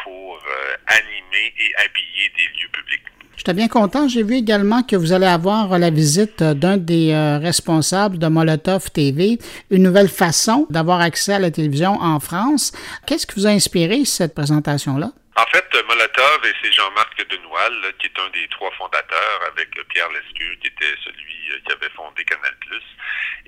[0.03, 0.39] pour
[0.87, 3.03] animer et habiller des lieux publics.
[3.41, 4.07] J'étais bien content.
[4.07, 8.91] J'ai vu également que vous allez avoir la visite d'un des euh, responsables de Molotov
[8.91, 9.39] TV,
[9.71, 12.71] une nouvelle façon d'avoir accès à la télévision en France.
[13.07, 15.09] Qu'est-ce qui vous a inspiré cette présentation-là?
[15.37, 20.09] En fait, Molotov, et c'est Jean-Marc Denoil, qui est un des trois fondateurs, avec Pierre
[20.09, 21.30] Lescure, qui était celui euh,
[21.65, 22.55] qui avait fondé Canal+,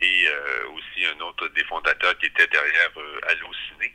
[0.02, 3.94] et euh, aussi un autre des fondateurs qui était derrière euh, Allociné.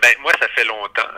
[0.00, 1.08] Ben, moi, ça fait longtemps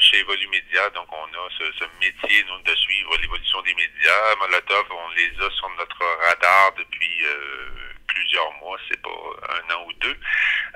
[0.00, 4.34] chez Evolumédia, donc on a ce, ce métier nous, de suivre l'évolution des médias.
[4.40, 7.24] Molotov, on les a sur notre radar depuis
[8.06, 10.16] plusieurs mois, c'est pas un an ou deux.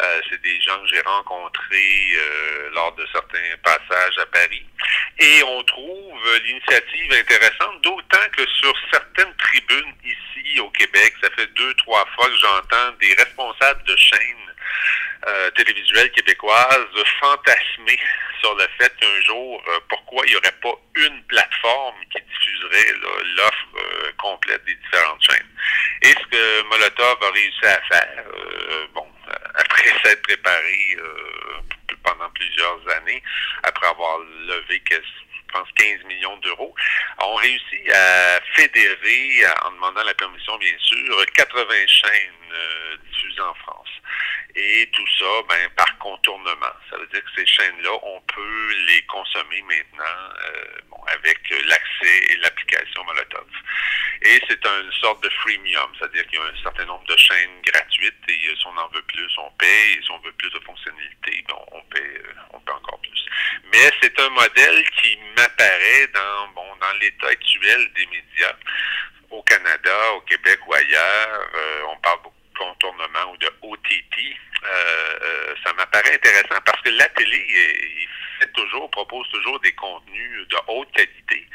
[0.00, 4.64] Euh, c'est des gens que j'ai rencontrés euh, lors de certains passages à Paris.
[5.18, 11.48] Et on trouve l'initiative intéressante, d'autant que sur certaines tribunes ici au Québec, ça fait
[11.54, 14.54] deux, trois fois que j'entends des responsables de chaînes
[15.26, 16.86] euh, télévisuelles québécoises
[17.20, 17.98] fantasmer
[18.40, 22.92] sur le fait qu'un jour, pourquoi il n'y aurait pas une plateforme qui diffuserait
[23.36, 25.48] l'offre complète des différentes chaînes.
[26.02, 28.24] Et ce que Molotov a réussi à faire,
[28.94, 29.06] bon,
[29.54, 30.96] après s'être préparé
[32.02, 33.22] pendant plusieurs années,
[33.62, 36.74] après avoir levé je pense 15 millions d'euros,
[37.20, 43.54] ont réussi à fédérer, en demandant la permission bien sûr, 80 chaînes euh, diffusées en
[43.54, 43.88] France.
[44.54, 46.72] Et tout ça, ben, par contournement.
[46.90, 50.04] Ça veut dire que ces chaînes-là, on peut les consommer maintenant
[50.44, 53.46] euh, bon, avec l'accès et l'application Molotov.
[54.22, 57.60] Et c'est une sorte de freemium, c'est-à-dire qu'il y a un certain nombre de chaînes
[57.62, 59.92] gratuites et euh, si on en veut plus, on paye.
[59.98, 63.26] Et si on veut plus de fonctionnalités, on paie, on encore plus.
[63.72, 68.56] Mais c'est un modèle qui m'apparaît dans, bon, dans l'état actuel des médias
[69.30, 71.50] au Canada, au Québec ou ailleurs.
[71.90, 74.36] on parle beaucoup contournement ou de OTT,
[75.64, 78.08] ça m'apparaît intéressant parce que la télé, il
[78.40, 81.46] fait toujours, propose toujours des contenus de haute qualité,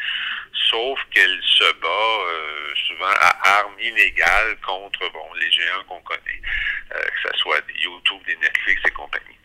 [0.70, 6.42] sauf qu'elle se bat euh, souvent à armes inégales contre bon les géants qu'on connaît,
[6.89, 9.38] que ce soit des YouTube, des Netflix et compagnie.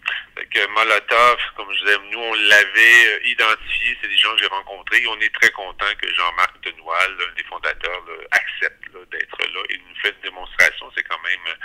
[0.51, 5.05] Que Molotov, comme je disais, nous, on l'avait identifié, c'est des gens que j'ai rencontrés.
[5.09, 9.95] On est très content que Jean-Marc Denois, l'un des fondateurs, accepte d'être là et nous
[10.01, 10.91] fait une démonstration.
[10.97, 11.57] C'est quand même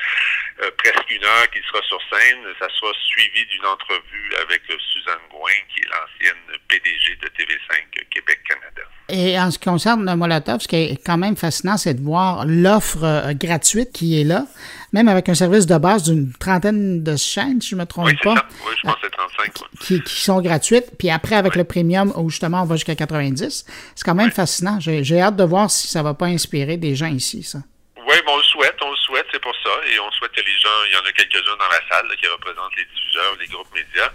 [0.63, 2.39] euh, presque une heure qu'il sera sur scène.
[2.59, 8.07] Ça sera suivi d'une entrevue avec euh, Suzanne Gouin, qui est l'ancienne PDG de TV5
[8.09, 8.81] Québec-Canada.
[9.09, 12.45] Et en ce qui concerne Molotov, ce qui est quand même fascinant, c'est de voir
[12.45, 14.45] l'offre euh, gratuite qui est là,
[14.93, 18.11] même avec un service de base d'une trentaine de chaînes, si je ne me trompe
[18.23, 18.35] pas.
[18.65, 19.53] Oui, je pense que c'est 35.
[19.81, 20.97] Qui, qui, sont gratuites.
[20.97, 24.79] Puis après, avec le premium, où justement on va jusqu'à 90, c'est quand même fascinant.
[24.79, 27.59] J'ai hâte de voir si ça ne va pas inspirer des gens ici, ça.
[28.07, 29.69] Oui, bon, on le souhaite, on le souhaite, c'est pour ça.
[29.85, 32.27] Et on souhaite que les gens, il y en a quelques-uns dans la salle qui
[32.27, 34.11] représentent les diffuseurs, les groupes médias.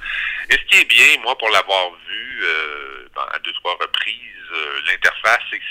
[0.51, 4.81] Et ce qui est bien, moi, pour l'avoir vu euh, à deux, trois reprises, euh,
[4.87, 5.64] l'interface, c'est que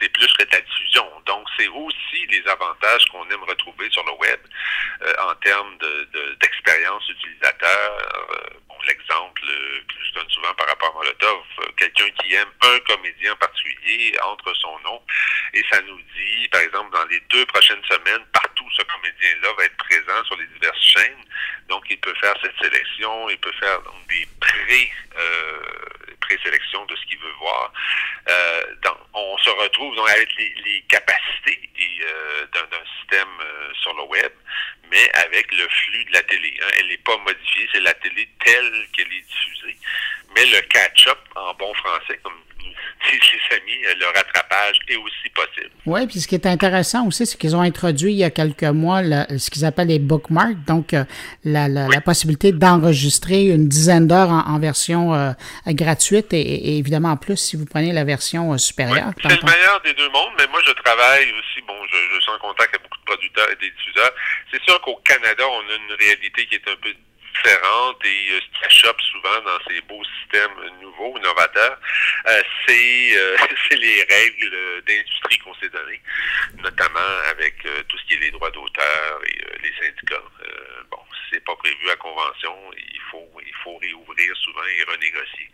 [0.00, 1.06] c'est plus que la diffusion.
[1.26, 4.40] Donc, c'est aussi les avantages qu'on aime retrouver sur le web
[5.02, 5.76] euh, en termes
[6.40, 7.98] d'expérience de, utilisateur.
[8.30, 11.44] Euh, l'exemple que je donne souvent par rapport à Molotov,
[11.76, 15.02] quelqu'un qui aime un comédien particulier entre son nom
[15.54, 19.64] et ça nous dit, par exemple, dans les deux prochaines semaines, partout ce comédien-là va
[19.64, 21.24] être présent sur les diverses chaînes.
[21.68, 24.90] Donc, il peut faire cette sélection, il peut faire donc, des pré-
[26.20, 27.72] présélection de ce qu'il veut voir.
[28.28, 28.64] Euh,
[29.12, 31.70] on se retrouve avec les, capacités
[32.02, 34.32] euh, d'un système euh, sur le web,
[34.90, 36.56] mais avec le flux de la télé.
[36.62, 36.68] Hein.
[36.78, 39.76] Elle n'est pas modifiée, c'est la télé telle qu'elle est diffusée.
[40.34, 42.34] Mais le catch-up, en bon français, comme
[43.10, 45.70] ses amis, le rattrapage est aussi possible.
[45.86, 48.64] Oui, puis ce qui est intéressant aussi, c'est qu'ils ont introduit il y a quelques
[48.64, 51.04] mois ce qu'ils appellent les bookmarks, donc euh,
[51.44, 55.32] la, la, possibilité d'enregistrer une dizaine d'heures en, version euh,
[55.68, 59.10] gratuite et, évidemment en plus si vous prenez la version euh, supérieure.
[59.22, 62.30] c'est le meilleur des deux mondes, mais moi je travaille aussi, bon, je, je suis
[62.30, 64.12] en contact avec beaucoup de producteurs et des diffuseurs.
[64.50, 66.92] C'est sûr qu'au Canada, on a une réalité qui est un peu
[67.34, 71.78] différentes et euh, ce qui achoppe souvent dans ces beaux systèmes nouveaux, innovateurs,
[72.26, 73.36] euh, euh,
[73.68, 76.00] c'est les règles d'industrie qu'on s'est données,
[76.62, 80.22] notamment avec tout ce qui est les droits d'auteur et les syndicats.
[80.90, 80.98] bon,
[81.30, 85.50] c'est pas prévu à convention, il faut il faut réouvrir souvent et renégocier.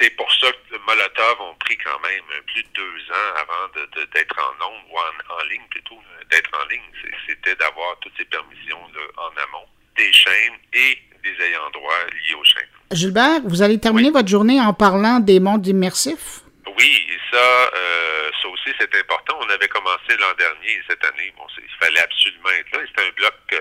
[0.00, 3.68] c'est pour ça que Molotov ont pris quand même plus de deux ans avant
[4.12, 6.82] d'être en nombre ou en, ligne plutôt, d'être en ligne.
[7.26, 8.80] C'était d'avoir toutes ces permissions
[9.16, 12.68] en amont des chaînes et des ayants droit liés aux chaînes.
[12.92, 16.40] Gilbert, vous allez terminer votre journée en parlant des mondes immersifs?
[16.78, 19.38] Oui, et ça, euh, ça aussi c'est important.
[19.40, 22.80] On avait commencé l'an dernier et cette année, bon, il fallait absolument être là.
[22.86, 23.58] C'était un bloc euh,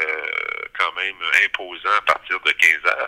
[0.78, 3.08] quand même imposant à partir de 15h,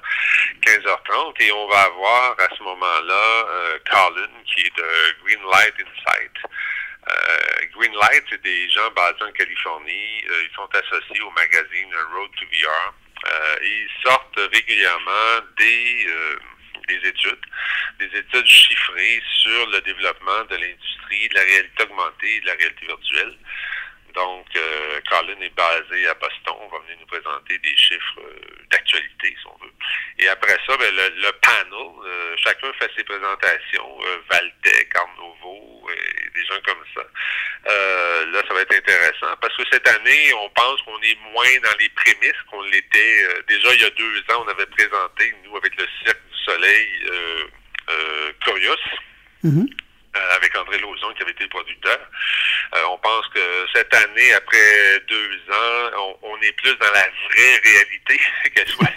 [0.66, 1.42] 15h30.
[1.42, 6.32] Et on va avoir à ce moment-là euh, Colin, qui est de Greenlight Insight.
[7.08, 10.24] Euh, Greenlight, c'est des gens basés en Californie.
[10.26, 12.94] ils sont associés au magazine Road to VR.
[13.26, 16.40] Euh, ils sortent régulièrement des, euh,
[16.88, 17.46] des études,
[18.00, 22.54] des études chiffrées sur le développement de l'industrie, de la réalité augmentée et de la
[22.54, 23.38] réalité virtuelle.
[24.16, 26.56] Donc, euh, Colin est basé à Boston.
[26.62, 28.22] On va venir nous présenter des chiffres
[28.72, 29.72] d'actualité, si on veut.
[30.18, 34.00] Et après ça, ben, le, panel, chacun fait ses présentations.
[34.30, 35.88] Valtech, Arnovo,
[36.34, 37.02] des gens comme ça.
[37.68, 40.50] Euh, là, ça va être intéressant parce que cette année, on
[41.50, 43.24] moins dans les prémices qu'on l'était.
[43.24, 46.38] Euh, déjà, il y a deux ans, on avait présenté, nous, avec le Cirque du
[46.46, 47.44] Soleil, euh,
[47.90, 48.76] euh Curious.
[49.44, 49.68] Mm-hmm.
[50.36, 51.98] avec André Lauzon qui avait été producteur.
[52.92, 53.40] on pense que
[53.74, 58.20] cette année, après deux ans, on, est plus dans la vraie réalité,
[58.54, 58.90] qu'elle soit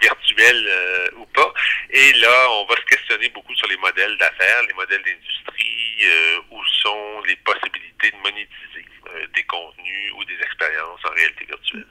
[0.00, 1.52] virtuelle ou pas.
[1.90, 6.04] Et Et là, on va se questionner beaucoup sur les modèles d'affaires, les modèles d'industrie,
[6.04, 11.44] euh, où sont les possibilités de monétiser euh, des contenus ou des expériences en réalité
[11.46, 11.86] virtuelle.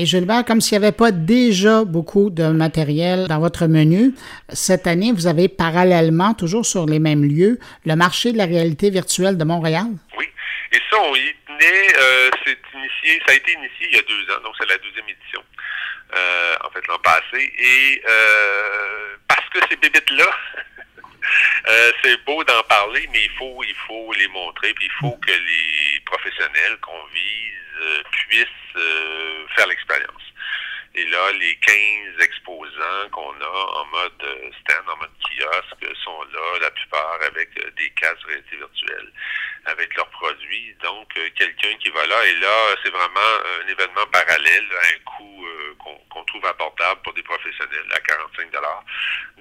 [0.00, 4.14] Et Gilbert, comme s'il n'y avait pas déjà beaucoup de matériel dans votre menu,
[4.48, 8.90] cette année, vous avez parallèlement, toujours sur les mêmes lieux, le marché de la réalité
[8.90, 9.86] virtuelle de Montréal?
[10.16, 10.26] Oui.
[10.70, 14.02] Et ça, on y tenait, euh, c'est initié, ça a été initié il y a
[14.02, 15.42] deux ans, donc c'est la deuxième édition.
[16.14, 17.52] Euh, en fait l'an passé.
[17.58, 20.30] Et euh, parce que ces bébites-là,
[22.04, 25.32] c'est beau d'en parler, mais il faut, il faut les montrer, puis il faut que
[25.32, 27.67] les professionnels qu'on vise
[28.12, 28.46] puissent
[29.56, 30.22] faire l'expérience.
[30.94, 36.58] Et là, les 15 exposants qu'on a en mode stand, en mode kiosque, sont là,
[36.60, 39.12] la plupart avec des casques réalité virtuelle,
[39.66, 40.74] avec leurs produits.
[40.82, 45.46] Donc, quelqu'un qui va là, et là, c'est vraiment un événement parallèle, à un coût
[46.10, 48.50] qu'on trouve abordable pour des professionnels à 45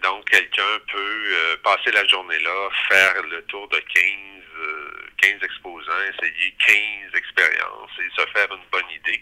[0.04, 4.37] Donc, quelqu'un peut euh, passer la journée là, faire le tour de 15,
[5.28, 9.22] 15 euh, exposants, essayer 15 expériences et se faire une bonne idée.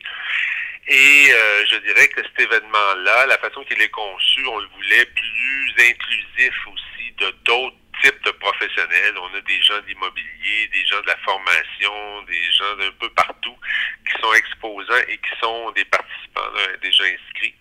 [0.88, 5.06] Et euh, je dirais que cet événement-là, la façon qu'il est conçu, on le voulait
[5.06, 9.16] plus inclusif aussi de d'autres types de professionnels.
[9.18, 13.58] On a des gens d'immobilier, des gens de la formation, des gens d'un peu partout
[14.08, 17.56] qui sont exposants et qui sont des participants déjà inscrits.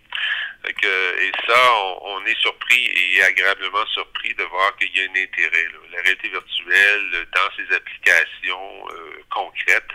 [0.66, 5.68] Et ça, on, est surpris et agréablement surpris de voir qu'il y a un intérêt.
[5.92, 9.92] La réalité virtuelle, dans ses applications euh, concrètes,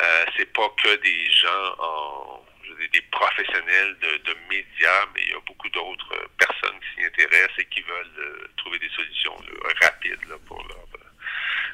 [0.00, 2.44] euh, c'est pas que des gens en
[2.92, 7.66] des professionnels de, médias, mais il y a beaucoup d'autres personnes qui s'y intéressent et
[7.66, 9.36] qui veulent euh, trouver des solutions
[9.80, 10.89] rapides pour leur,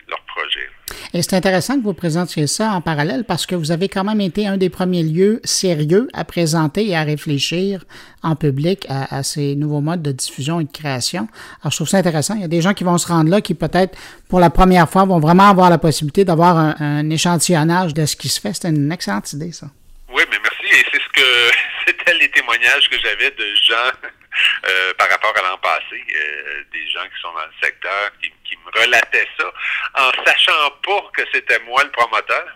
[0.08, 0.68] leur projet.
[1.12, 4.20] Et c'est intéressant que vous présentiez ça en parallèle parce que vous avez quand même
[4.20, 7.84] été un des premiers lieux sérieux à présenter et à réfléchir
[8.22, 11.28] en public à, ces nouveaux modes de diffusion et de création.
[11.62, 12.34] Alors, je trouve ça intéressant.
[12.34, 13.96] Il y a des gens qui vont se rendre là qui peut-être
[14.28, 18.16] pour la première fois vont vraiment avoir la possibilité d'avoir un, un échantillonnage de ce
[18.16, 18.52] qui se fait.
[18.52, 19.66] C'est une excellente idée, ça.
[20.12, 20.80] Oui, mais merci.
[20.80, 23.92] Et c'est ce que c'était les témoignages que j'avais de gens
[24.68, 28.45] euh, par rapport à l'an passé, euh, des gens qui sont dans le secteur qui,
[28.76, 29.52] me relataient ça,
[29.94, 32.46] en sachant pas que c'était moi le promoteur.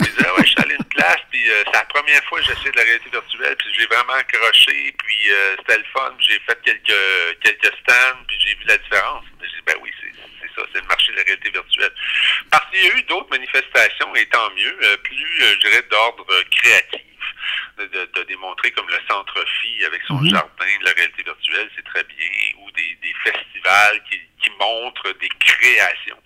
[0.00, 2.46] Ils disaient, ouais, je suis allé une place, puis euh, c'est la première fois que
[2.46, 6.58] j'essaie de la réalité virtuelle, puis j'ai vraiment accroché, puis c'était le fun, j'ai fait
[6.64, 9.24] quelques quelques stands, puis j'ai vu la différence.
[9.40, 11.92] J'ai dit, ben oui, c'est ça, c'est le marché de la réalité virtuelle.
[12.50, 17.02] Parce qu'il y a eu d'autres manifestations, et tant mieux, plus, je dirais, d'ordre créatif
[17.78, 20.30] de, démontrer comme le Centre Phi avec son mhm.
[20.30, 24.11] jardin de la réalité virtuelle, c'est très bien, ou des, festivals qui,
[25.20, 26.18] des créations.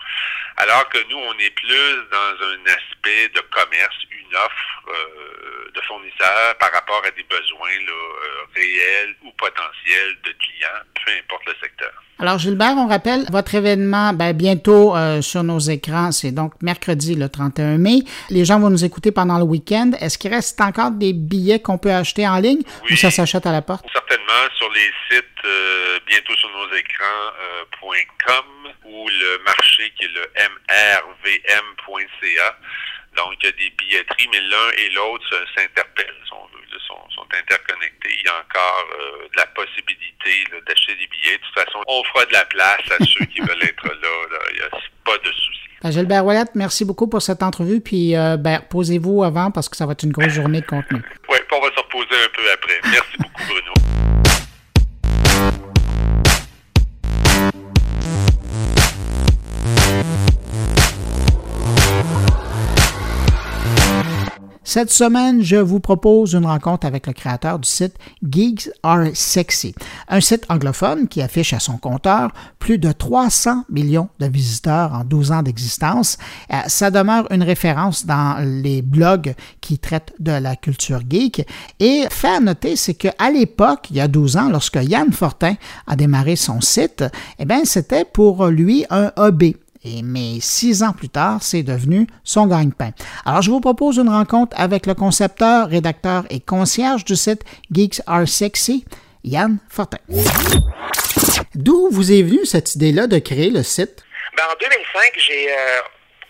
[0.59, 5.81] Alors que nous, on est plus dans un aspect de commerce, une offre euh, de
[5.83, 11.55] fournisseurs par rapport à des besoins euh, réels ou potentiels de clients, peu importe le
[11.61, 11.92] secteur.
[12.18, 16.11] Alors, Gilbert, on rappelle votre événement ben, bientôt euh, sur nos écrans.
[16.11, 17.99] C'est donc mercredi le 31 mai.
[18.31, 19.90] Les gens vont nous écouter pendant le week-end.
[20.01, 23.53] Est-ce qu'il reste encore des billets qu'on peut acheter en ligne ou ça s'achète à
[23.53, 23.85] la porte?
[23.92, 25.27] Certainement sur les sites
[26.07, 28.56] bientôt sur nos écrans.com
[29.07, 30.27] ou le marché qui est le
[30.69, 32.59] mrvm.ca.
[33.16, 37.11] Donc, il y a des billetteries, mais l'un et l'autre s'interpellent, si on veut, sont,
[37.14, 38.11] sont, interconnectés.
[38.19, 41.38] Il y a encore euh, de la possibilité d'acheter des billets.
[41.38, 44.09] De toute façon, on fera de la place à ceux qui veulent être là.
[44.51, 44.69] Il n'y a
[45.05, 45.61] pas de souci.
[45.83, 47.81] Ben, Gilbert Wallet, merci beaucoup pour cette entrevue.
[47.81, 51.01] Puis, euh, ben, posez-vous avant parce que ça va être une grosse journée de contenu.
[51.31, 52.81] Oui, on va se reposer un peu après.
[52.85, 53.73] Merci beaucoup, Bruno.
[64.69, 67.95] Cette semaine, je vous propose une rencontre avec le créateur du site
[68.29, 69.77] Geeks Are Sexy,
[70.09, 75.05] un site anglophone qui affiche à son compteur plus de 300 millions de visiteurs en
[75.05, 76.19] 12 ans d'existence.
[76.53, 81.47] Euh, ça demeure une référence dans les blogs qui traitent de la culture geek.
[81.79, 85.55] Et faire noter, c'est qu'à l'époque, il y a 12 ans, lorsque Yann Fortin
[85.87, 87.05] a démarré son site,
[87.39, 89.55] eh bien, c'était pour lui un hobby
[90.05, 92.91] mais six ans plus tard, c'est devenu son gagne-pain.
[93.24, 98.01] Alors, je vous propose une rencontre avec le concepteur, rédacteur et concierge du site Geeks
[98.07, 98.84] Are Sexy,
[99.24, 99.99] Yann Fortin.
[101.55, 104.05] D'où vous est venue cette idée-là de créer le site?
[104.37, 105.80] Ben, en 2005, j'ai, euh,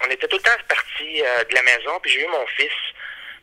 [0.06, 2.72] on était tout le temps parti euh, de la maison, puis j'ai eu mon fils,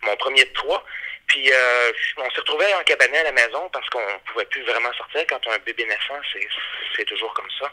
[0.04, 0.84] mon premier de trois.
[1.28, 4.92] Puis euh, on s'est retrouvé en cabanet à la maison parce qu'on pouvait plus vraiment
[4.94, 5.24] sortir.
[5.28, 6.20] Quand on a un bébé naissant,
[6.96, 7.72] c'est toujours comme ça.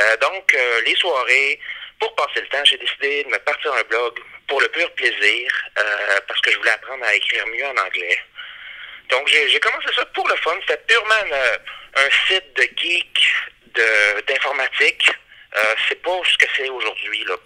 [0.00, 1.58] Euh, donc, euh, les soirées,
[1.98, 5.50] pour passer le temps, j'ai décidé de me partir un blog pour le pur plaisir,
[5.78, 8.18] euh, parce que je voulais apprendre à écrire mieux en anglais.
[9.10, 10.54] Donc, j'ai commencé ça pour le fun.
[10.60, 11.14] C'était purement
[11.96, 13.34] un site de geek
[14.28, 15.10] d'informatique.
[15.56, 17.24] Euh, c'est pas ce que c'est aujourd'hui.
[17.24, 17.36] Là.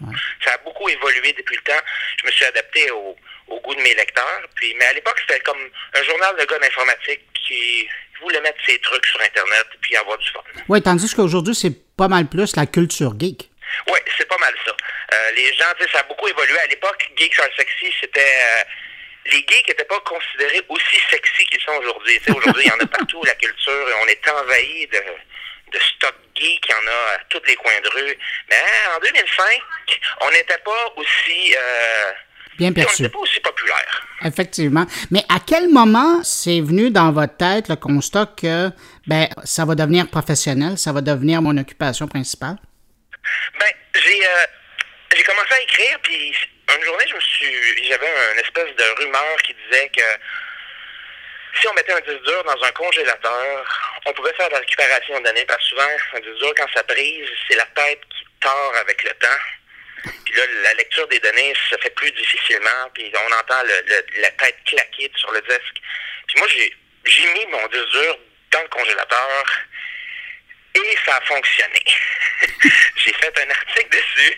[0.44, 1.84] Ça a beaucoup évolué depuis le temps.
[2.20, 3.16] Je me suis adapté au,
[3.48, 4.42] goût de mes lecteurs.
[4.56, 5.60] Puis, mais à l'époque, c'était comme
[5.94, 7.88] un journal de gars d'informatique qui
[8.20, 10.40] voulait mettre ses trucs sur Internet puis avoir du fun.
[10.68, 11.72] Oui, tandis qu'aujourd'hui, c'est
[12.02, 13.48] pas mal plus la culture geek.
[13.86, 14.72] Oui, c'est pas mal ça.
[14.72, 16.58] Euh, les gens, ça a beaucoup évolué.
[16.58, 18.20] À l'époque, Geeks are sexy, c'était...
[18.20, 18.64] Euh,
[19.26, 22.18] les geeks n'étaient pas considérés aussi sexy qu'ils sont aujourd'hui.
[22.36, 25.00] Aujourd'hui, il y en a partout, la culture, on est envahi de
[25.72, 28.18] de stock geek, il y en a à tous les coins de rue.
[28.50, 28.62] Mais
[28.96, 29.62] en 2005,
[30.22, 31.54] on n'était pas aussi...
[31.56, 32.12] Euh,
[32.58, 33.08] Bien perçu.
[33.08, 34.06] Pas aussi populaire.
[34.24, 34.86] Effectivement.
[35.10, 38.70] Mais à quel moment c'est venu dans votre tête le constat que
[39.06, 42.56] ben, ça va devenir professionnel, ça va devenir mon occupation principale?
[43.58, 44.46] Ben, j'ai, euh,
[45.16, 46.34] j'ai commencé à écrire, puis
[46.76, 50.02] une journée, je me suis, j'avais une espèce de rumeur qui disait que
[51.60, 55.18] si on mettait un disque dur dans un congélateur, on pouvait faire de la récupération
[55.18, 58.24] de données, parce que souvent, un disque dur, quand ça brise, c'est la tête qui
[58.40, 59.42] tord avec le temps.
[60.02, 63.62] Puis là, la lecture des données se fait plus difficilement, puis on entend
[64.16, 65.80] la tête claquer sur le disque.
[66.26, 66.74] Puis moi, j'ai,
[67.04, 68.18] j'ai mis mon disque dur
[68.50, 69.44] dans le congélateur
[70.74, 71.84] et ça a fonctionné.
[72.96, 74.36] j'ai fait un article dessus.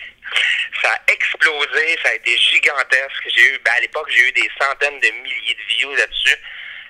[0.81, 3.23] Ça a explosé, ça a été gigantesque.
[3.33, 6.35] J'ai eu, ben à l'époque, j'ai eu des centaines de milliers de views là-dessus.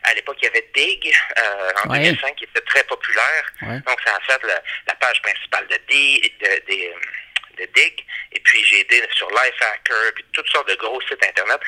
[0.04, 3.54] À l'époque, il y avait Dig euh, en 2005 qui était très populaire.
[3.62, 4.42] Donc, ça a fait
[4.88, 6.94] la page principale de, Dig, de,
[7.56, 8.06] Dig.
[8.32, 11.60] Et puis, j'ai aidé sur Lifehacker, puis toutes sortes de gros sites Internet.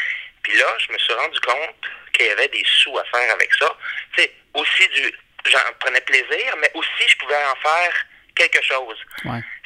[0.43, 1.75] Puis là, je me suis rendu compte
[2.13, 3.75] qu'il y avait des sous à faire avec ça.
[4.15, 5.13] Tu sais, aussi du...
[5.45, 8.97] J'en prenais plaisir, mais aussi, je pouvais en faire quelque chose.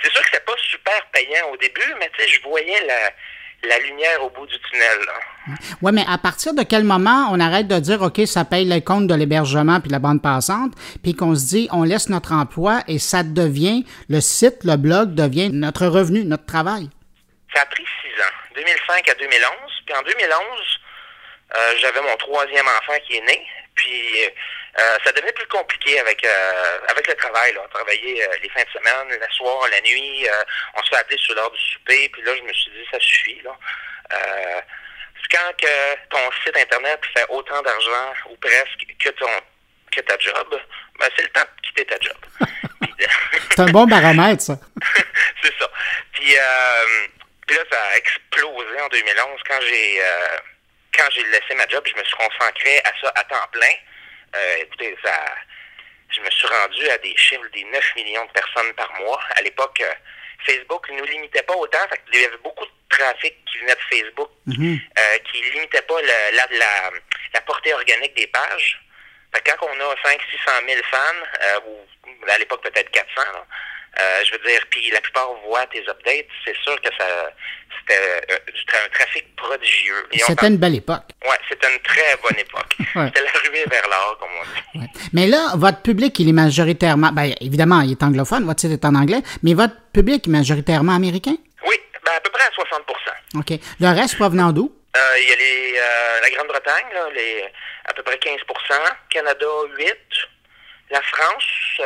[0.03, 3.11] C'est sûr que c'est pas super payant au début, mais tu sais, je voyais la
[3.63, 5.57] la lumière au bout du tunnel.
[5.81, 8.81] Oui, mais à partir de quel moment on arrête de dire, OK, ça paye les
[8.81, 12.81] comptes de l'hébergement puis la bande passante, puis qu'on se dit, on laisse notre emploi
[12.87, 16.89] et ça devient, le site, le blog devient notre revenu, notre travail?
[17.53, 19.41] Ça a pris six ans, 2005 à 2011.
[19.85, 20.79] Puis en 2011,
[21.55, 23.45] euh, j'avais mon troisième enfant qui est né.
[23.75, 23.91] Puis
[24.79, 27.53] euh, ça devenait plus compliqué avec euh, avec le travail.
[27.53, 27.61] Là.
[27.65, 30.27] On travaillait les fins de semaine, le soir, la nuit.
[30.75, 32.09] on se fait appeler sur l'heure du souper.
[32.09, 33.41] Puis là, je me suis dit, ça suffit.
[33.43, 33.51] Là.
[35.31, 39.27] quand que ton site Internet fait autant d'argent, ou presque, que ton
[39.91, 40.61] que ta job,
[40.99, 42.15] ben, c'est le temps de quitter ta job.
[43.49, 44.57] c'est un bon baromètre, ça.
[45.43, 45.69] c'est ça.
[46.13, 46.33] Puis,
[47.45, 50.01] puis, là, ça a explosé en 2011 quand j'ai
[50.97, 53.75] quand j'ai laissé ma job, je me suis consacré à ça à temps plein.
[54.35, 55.13] Euh, écoutez, ça,
[56.09, 59.19] je me suis rendu à des chiffres des 9 millions de personnes par mois.
[59.35, 59.93] À l'époque, euh,
[60.45, 61.87] Facebook ne nous limitait pas autant.
[61.89, 64.79] Fait il y avait beaucoup de trafic qui venait de Facebook mhm.
[64.97, 66.47] euh, qui ne limitait pas la,
[67.33, 68.81] la, portée organique des pages.
[69.33, 71.77] Fait quand on a 5 600 000 fans, ou
[72.29, 73.45] à l'époque peut-être 400, là,
[73.99, 76.27] euh, je veux dire, puis la plupart voient tes updates.
[76.45, 77.05] C'est sûr que ça
[77.81, 77.99] c'était
[78.31, 80.07] euh, un trafic prodigieux.
[80.13, 81.03] C'était une belle époque.
[81.23, 82.75] Oui, c'était une très bonne époque.
[82.79, 84.87] C'était la ruée vers l'or, comme on dit.
[85.13, 88.85] Mais là, votre public, il est majoritairement, bien évidemment, il est anglophone, votre site est
[88.85, 91.35] en anglais, mais votre public est majoritairement américain?
[91.67, 91.75] Oui,
[92.05, 93.59] ben, à peu près à 60% OK.
[93.79, 94.71] Le reste provenant d'où?
[94.95, 95.73] Euh, il y a les,
[96.21, 96.85] la Grande-Bretagne,
[97.85, 98.37] à peu près 15%
[99.09, 99.45] Canada,
[99.77, 99.87] 8
[100.91, 101.43] la France,
[101.79, 101.81] 5-6,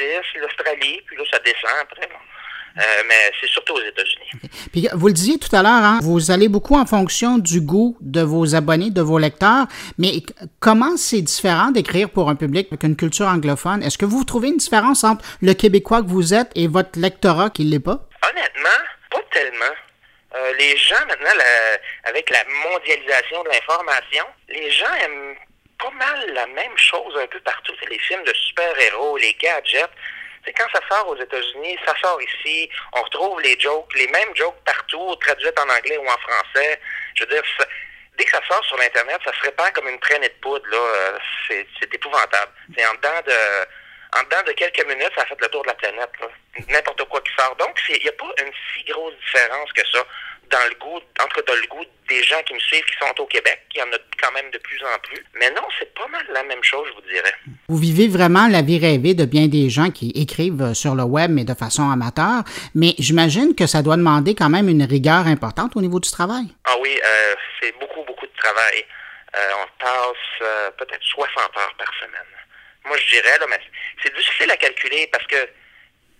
[0.00, 2.08] euh, l'Australie, puis là, ça descend après.
[2.78, 4.30] Euh, mais c'est surtout aux États-Unis.
[4.72, 7.96] Puis vous le disiez tout à l'heure, hein, vous allez beaucoup en fonction du goût
[8.00, 9.66] de vos abonnés, de vos lecteurs,
[9.98, 10.22] mais
[10.60, 13.82] comment c'est différent d'écrire pour un public avec une culture anglophone?
[13.82, 17.50] Est-ce que vous trouvez une différence entre le Québécois que vous êtes et votre lectorat
[17.50, 18.06] qui ne l'est pas?
[18.22, 19.74] Honnêtement, pas tellement.
[20.36, 21.42] Euh, les gens, maintenant,
[22.04, 25.34] avec la mondialisation de l'information, les gens aiment
[25.80, 27.72] pas mal la même chose un peu partout.
[27.80, 29.90] C'est les films de super-héros, les gadgets.
[30.44, 34.34] C'est quand ça sort aux États-Unis, ça sort ici, on retrouve les jokes, les mêmes
[34.34, 36.80] jokes partout, traduites en anglais ou en français.
[37.14, 37.42] Je veux dire,
[38.16, 40.66] dès que ça sort sur l'Internet, ça se répand comme une traînée de poudre.
[40.70, 41.18] Là.
[41.46, 42.52] C'est, épouvantable.
[42.76, 43.34] C'est en dedans de
[44.18, 46.10] en dedans de quelques minutes, ça a fait le tour de la planète.
[46.68, 47.54] N'importe quoi qui sort.
[47.56, 50.04] Donc, il n'y a pas une si grosse différence que ça
[50.50, 53.26] dans le goût, entre dans le goût des gens qui me suivent qui sont au
[53.26, 53.60] Québec.
[53.74, 55.24] Il y en a quand même de plus en plus.
[55.34, 57.34] Mais non, c'est pas mal la même chose, je vous dirais.
[57.68, 61.30] Vous vivez vraiment la vie rêvée de bien des gens qui écrivent sur le web,
[61.30, 62.42] mais de façon amateur.
[62.74, 66.46] Mais j'imagine que ça doit demander quand même une rigueur importante au niveau du travail.
[66.64, 68.84] Ah oui, euh, c'est beaucoup, beaucoup de travail.
[69.36, 72.30] Euh, on passe euh, peut-être 60 heures par semaine.
[72.84, 73.60] Moi, je dirais, là, mais
[74.02, 75.48] c'est difficile à calculer parce que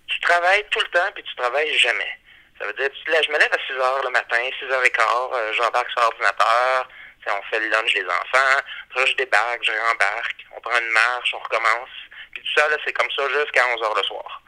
[0.07, 2.17] tu travailles tout le temps puis tu travailles jamais.
[2.61, 5.53] Ça veut dire, je me lève à 6 heures le matin, 6 h 15 euh,
[5.53, 6.87] j'embarque sur l'ordinateur,
[7.25, 11.33] on fait le lunch des enfants, après je débarque, je rembarque, on prend une marche,
[11.33, 11.89] on recommence.
[12.31, 14.43] Puis tout ça, là, c'est comme ça jusqu'à 11 heures le soir.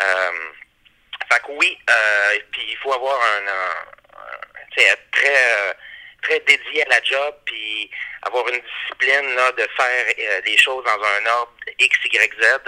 [0.00, 0.32] Euh,
[1.32, 5.76] fait que oui, euh, puis il faut avoir un, un, être très
[6.22, 7.90] très dédié à la job, puis
[8.22, 12.60] avoir une discipline là, de faire des choses dans un ordre X, Y, Z.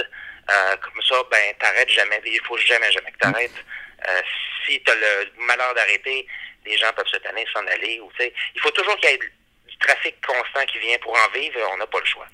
[0.81, 2.21] comme ça, ben, t'arrêtes jamais.
[2.25, 3.65] Il faut jamais, jamais que t'arrêtes.
[4.09, 4.23] Euh,
[4.67, 6.27] si tu as le malheur d'arrêter,
[6.67, 8.01] les gens peuvent se tanner, s'en aller.
[8.01, 9.21] Ou, il faut toujours qu'il y ait
[9.81, 12.27] trafic constant qui vient pour en vivre, on n'a pas le choix.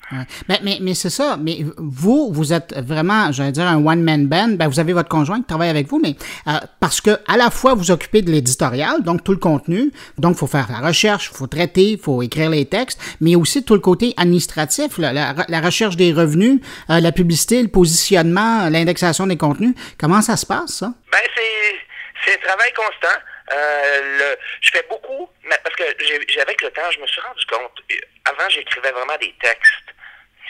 [0.47, 1.37] Mais, mais, mais c'est ça.
[1.37, 4.49] Mais vous, vous êtes vraiment, j'allais dire, un one-man band.
[4.49, 6.15] Ben, vous avez votre conjoint qui travaille avec vous, mais
[6.47, 9.91] euh, parce que à la fois, vous occupez de l'éditorial, donc tout le contenu.
[10.17, 13.35] Donc, il faut faire la recherche, il faut traiter, il faut écrire les textes, mais
[13.35, 16.59] aussi tout le côté administratif, la, la, recherche des revenus,
[16.89, 19.73] euh, la publicité, le positionnement, l'indexation des contenus.
[19.97, 20.93] Comment ça se passe, ça?
[21.11, 21.86] Ben, c'est
[22.27, 23.19] un travail constant.
[23.53, 27.45] Euh, je fais beaucoup, mais parce que j'ai, avec le temps, je me suis rendu
[27.45, 27.81] compte.
[28.25, 29.93] Avant, j'écrivais vraiment des textes,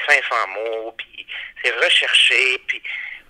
[0.07, 1.27] 500 mots, puis
[1.63, 2.81] c'est recherché, puis,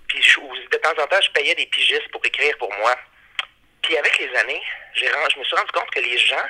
[0.08, 0.22] puis
[0.70, 2.94] de temps en temps, je payais des pigistes pour écrire pour moi.
[3.82, 4.62] Puis avec les années,
[4.94, 6.46] je me suis rendu compte que les gens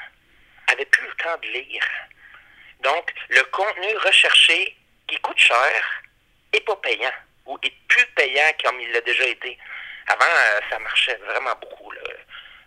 [0.69, 1.85] avaient plus le temps de lire.
[2.81, 4.77] Donc, le contenu recherché
[5.09, 6.03] qui coûte cher
[6.53, 7.13] est pas payant
[7.47, 9.59] ou est plus payant comme il l'a déjà été.
[10.09, 11.91] Avant, euh, ça marchait vraiment beaucoup.
[11.93, 12.01] Là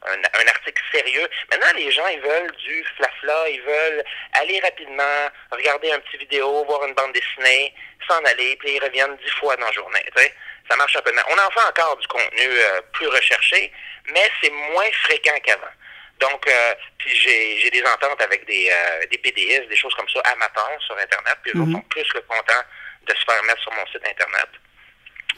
[0.08, 1.28] un, article sérieux.
[1.52, 6.64] Maintenant, les gens, ils veulent du flafla, ils veulent aller rapidement, regarder un petit vidéo,
[6.66, 7.74] voir une bande dessinée,
[8.08, 10.04] s'en aller, puis ils reviennent dix fois dans la journée.
[10.70, 11.12] Ça marche un peu.
[11.30, 13.72] On en fait encore du contenu euh, plus recherché,
[14.08, 15.74] mais c'est moins fréquent qu'avant.
[16.20, 20.20] Donc, euh, puis j'ai des ententes avec des, euh, des PDS, des choses comme ça,
[20.22, 22.64] amateurs sur Internet, puis mm sont plus que contents
[23.08, 24.50] de se faire mettre sur mon site Internet.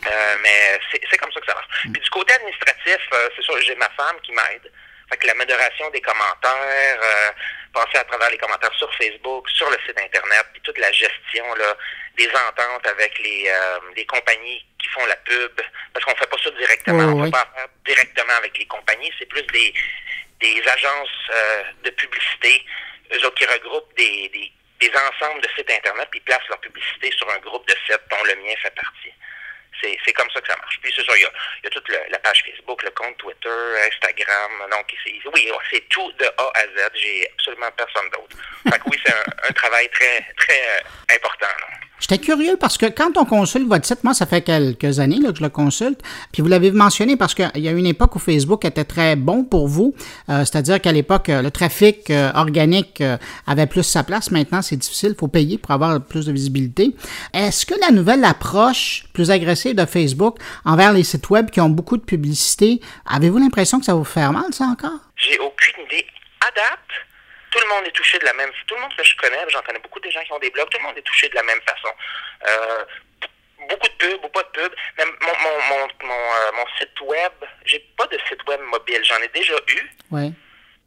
[0.05, 1.67] Euh, mais c'est comme ça que ça marche.
[1.81, 4.71] Puis du côté administratif, euh, c'est sûr, j'ai ma femme qui m'aide.
[5.09, 7.31] Fait que la modération des commentaires, euh,
[7.73, 11.53] passer à travers les commentaires sur Facebook, sur le site Internet, puis toute la gestion
[11.55, 11.75] là,
[12.17, 13.51] des ententes avec les,
[13.95, 15.61] les compagnies qui font la pub.
[15.93, 17.03] Parce qu'on fait pas ça directement.
[17.03, 19.11] on ne peut pas faire directement avec les compagnies.
[19.17, 19.73] C'est plus des,
[20.39, 21.31] des agences
[21.83, 22.63] de publicité,
[23.13, 27.11] eux autres qui regroupent des, des, des ensembles de sites Internet, puis placent leur publicité
[27.17, 29.13] sur un groupe de sites dont le mien fait partie.
[30.05, 30.79] C'est comme ça que ça marche.
[30.81, 33.49] Puis c'est ça, il y a, toute la page Facebook, le compte Twitter,
[33.87, 34.51] Instagram.
[34.71, 34.93] Donc,
[35.33, 36.91] oui, c'est tout de A à Z.
[36.95, 38.37] J'ai absolument personne d'autre.
[38.69, 41.47] Fait que oui, c'est un, travail très, très euh, important.
[42.03, 45.31] J'étais curieux parce que quand on consulte votre site, moi, ça fait quelques années là,
[45.31, 46.01] que je le consulte,
[46.33, 49.45] puis vous l'avez mentionné parce qu'il y a une époque où Facebook était très bon
[49.45, 49.95] pour vous,
[50.27, 53.15] euh, c'est-à-dire qu'à l'époque, le trafic euh, organique euh,
[53.47, 54.31] avait plus sa place.
[54.31, 56.93] Maintenant, c'est difficile, il faut payer pour avoir plus de visibilité.
[57.33, 61.69] Est-ce que la nouvelle approche plus agressive de Facebook envers les sites web qui ont
[61.69, 64.99] beaucoup de publicité, avez-vous l'impression que ça vous faire mal, ça encore?
[65.15, 66.05] J'ai aucune idée.
[66.41, 67.12] Adapte
[67.53, 69.61] tout le monde est touché de la même Tout le monde que je connais, j'en
[69.61, 71.43] connais beaucoup des gens qui ont des blogs, tout le monde est touché de la
[71.43, 71.93] même façon.
[72.47, 72.83] Euh,
[73.69, 74.75] beaucoup de pubs ou pas de pubs.
[74.97, 77.31] Même mon, mon, mon, mon, euh, mon site web,
[77.65, 79.01] j'ai pas de site web mobile.
[79.03, 79.91] J'en ai déjà eu.
[80.09, 80.33] Oui.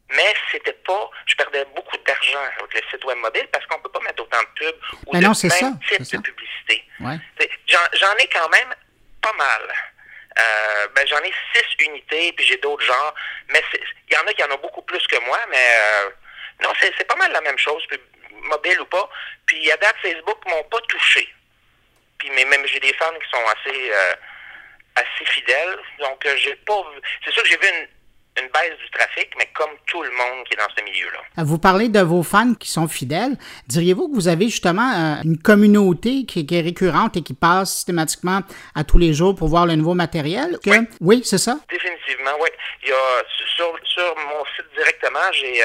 [0.09, 1.09] Mais c'était pas.
[1.25, 4.41] Je perdais beaucoup d'argent avec le site web mobile parce qu'on peut pas mettre autant
[4.41, 6.83] de pubs ou ben de non, même ça, type de publicité.
[6.99, 7.17] Ouais.
[7.67, 8.75] J'en ai quand même
[9.21, 9.73] pas mal.
[10.39, 13.15] Euh, ben, j'en ai six unités, puis j'ai d'autres genres.
[13.49, 13.63] Mais
[14.09, 16.09] il y en a qui en ont beaucoup plus que moi, mais euh,
[16.81, 17.83] c'est pas mal la même chose,
[18.43, 19.09] mobile ou pas.
[19.45, 21.27] Puis à date, Facebook m'ont pas touché.
[22.17, 24.13] Puis mais même j'ai des fans qui sont assez euh,
[24.95, 25.77] assez fidèles.
[25.99, 26.83] Donc euh, j'ai pas
[27.23, 27.87] C'est sûr que j'ai vu une,
[28.53, 31.43] baisse du trafic, mais comme tout le monde qui est dans ce milieu-là.
[31.43, 33.35] Vous parlez de vos fans qui sont fidèles.
[33.65, 38.41] Diriez-vous que vous avez justement euh, une communauté qui, est récurrente et qui passe systématiquement
[38.75, 40.59] à tous les jours pour voir le nouveau matériel?
[40.67, 41.57] Oui, oui c'est ça?
[41.67, 42.49] Définitivement, oui.
[42.83, 43.23] Il y a,
[43.55, 45.59] sur, sur mon site directement, j'ai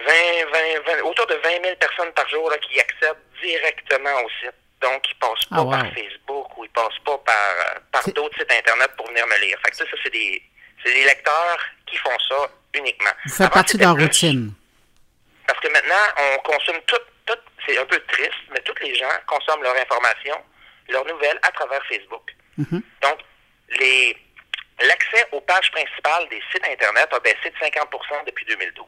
[0.00, 4.54] 20, 20, autour de 20 000 personnes par jour là, qui accèdent directement au site.
[4.80, 7.80] Donc, ils ne passent pas ah, par Facebook ou ils ne passent pas par, euh,
[7.90, 9.58] par d'autres sites Internet pour venir me lire.
[9.64, 10.40] Fait que ça, ça c'est des,
[10.84, 13.10] des, lecteurs qui font ça uniquement.
[13.26, 14.52] Vous faites partie de leur routine.
[15.46, 19.10] Parce que maintenant, on consomme tout, tout c'est un peu triste, mais tous les gens
[19.26, 20.36] consomment leur information,
[20.90, 22.30] leurs nouvelles à travers Facebook.
[22.60, 22.82] Mm-hmm.
[23.02, 23.18] Donc,
[23.80, 24.16] les,
[24.80, 28.86] l'accès aux pages principales des sites Internet a baissé de 50% depuis 2012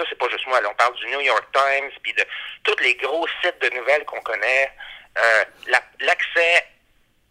[0.00, 0.60] ça, c'est pas juste moi.
[0.68, 2.24] on parle du New York Times, puis de
[2.64, 4.72] tous les gros sites de nouvelles qu'on connaît.
[5.18, 5.44] Euh,
[6.00, 6.66] l'accès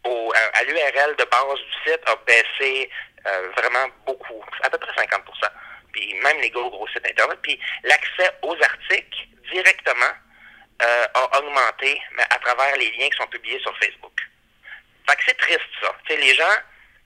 [0.06, 2.90] à, l'URL de base du site a baissé
[3.26, 5.20] euh, vraiment beaucoup, à peu près 50%
[5.92, 7.40] Puis même les gros, gros sites Internet.
[7.42, 10.14] Puis l'accès aux articles directement
[10.82, 14.20] euh, a augmenté mais à travers les liens qui sont publiés sur Facebook.
[15.10, 15.94] Fait que c'est triste, ça.
[16.10, 16.56] les gens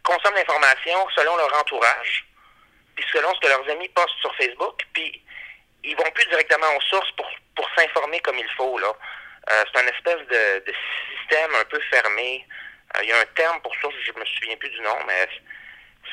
[0.03, 2.26] consomment l'information selon leur entourage,
[2.95, 5.23] puis selon ce que leurs amis postent sur Facebook, puis
[5.84, 8.78] ils vont plus directement aux sources pour, pour s'informer comme il faut.
[8.80, 8.94] là.
[9.52, 10.74] Euh, c'est un espèce de, de,
[11.20, 12.46] système un peu fermé.
[13.02, 15.28] Il y a un terme pour ça, je me souviens plus du nom, mais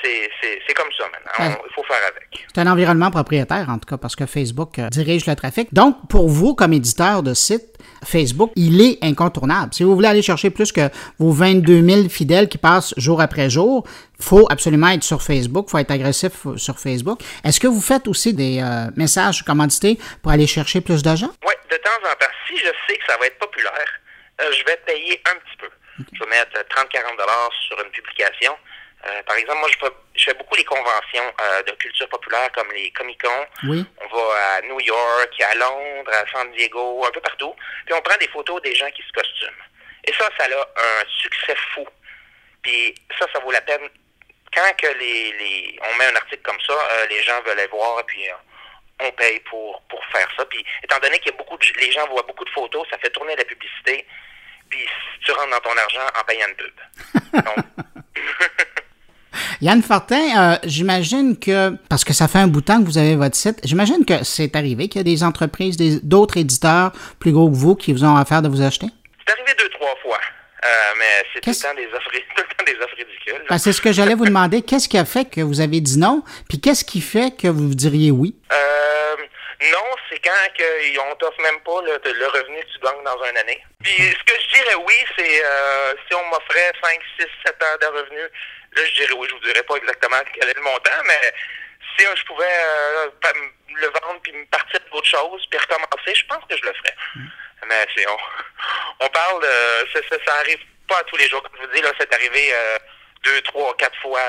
[0.02, 1.56] c'est comme ça maintenant.
[1.66, 2.46] il faut faire avec.
[2.54, 5.72] C'est un environnement propriétaire, en tout cas, parce que Facebook euh, dirige le trafic.
[5.72, 9.72] Donc, pour vous, comme éditeur de site, Facebook, il est incontournable.
[9.74, 10.88] Si vous voulez aller chercher plus que
[11.18, 13.86] vos 22 000 fidèles qui passent jour après jour,
[14.18, 17.20] faut absolument être sur Facebook, faut être agressif sur Facebook.
[17.44, 21.32] Est-ce que vous faites aussi des euh, messages commandités pour aller chercher plus d'agents?
[21.46, 22.32] Oui, de temps en temps.
[22.48, 24.00] Si je sais que ça va être populaire,
[24.40, 25.68] euh, je vais payer un petit peu.
[26.12, 28.52] Je vais mettre 30-40 dollars sur une publication.
[29.06, 32.50] Euh, par exemple, moi, je fais, je fais beaucoup les conventions euh, de culture populaire
[32.52, 33.46] comme les Comic-Con.
[33.64, 33.84] Oui.
[34.00, 37.54] On va à New York, à Londres, à San Diego, un peu partout.
[37.86, 39.64] Puis on prend des photos des gens qui se costument.
[40.04, 41.86] Et ça, ça a un succès fou.
[42.62, 43.88] Puis ça, ça vaut la peine.
[44.54, 47.68] Quand que les, les on met un article comme ça, euh, les gens veulent aller
[47.68, 48.26] voir, puis
[49.00, 50.44] on paye pour, pour faire ça.
[50.44, 52.98] Puis étant donné qu'il y a beaucoup de, les gens voient beaucoup de photos, ça
[52.98, 54.06] fait tourner la publicité.
[54.68, 54.86] Puis
[55.24, 56.80] tu rentres dans ton argent en payant une pub.
[57.44, 57.64] Donc,
[59.62, 62.96] Yann Fortin, euh, j'imagine que, parce que ça fait un bout de temps que vous
[62.96, 67.32] avez votre site, j'imagine que c'est arrivé qu'il y a des entreprises, d'autres éditeurs plus
[67.32, 68.86] gros que vous qui vous ont affaire de vous acheter?
[69.26, 70.18] C'est arrivé deux, trois fois.
[70.64, 73.46] Euh, mais c'est tout le, temps des offres, tout le temps des offres ridicules.
[73.50, 74.62] Ben, c'est ce que j'allais vous demander.
[74.62, 76.22] Qu'est-ce qui a fait que vous avez dit non?
[76.48, 78.36] Puis qu'est-ce qui fait que vous diriez oui?
[78.52, 78.56] Euh,
[79.62, 80.30] non, c'est quand
[81.06, 83.62] on t'offre même pas le, le, revenu que tu gagnes dans une année.
[83.82, 87.76] Puis ce que je dirais oui, c'est euh, si on m'offrait 5, 6, 7 ans
[87.80, 88.30] de revenus,
[88.72, 91.34] là je dirais oui, je vous dirais pas exactement quel est le montant, mais
[91.98, 93.10] si je pouvais euh,
[93.74, 96.96] le vendre puis me partir d'autre chose puis recommencer, je pense que je le ferais.
[97.16, 97.26] Mm.
[97.66, 98.16] Mais c'est on,
[99.00, 101.42] on parle de ça, ça, arrive pas tous les jours.
[101.42, 102.78] Comme je vous dis, là, c'est arrivé euh,
[103.24, 104.22] deux, trois, quatre fois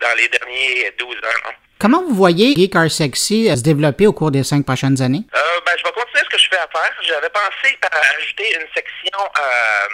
[0.00, 1.52] dans les derniers 12 ans.
[1.80, 5.22] Comment vous voyez Geek Car Sexy se développer au cours des cinq prochaines années?
[5.32, 6.92] Euh, ben, je vais continuer ce que je fais à faire.
[7.02, 9.88] J'avais pensé à ajouter une section euh,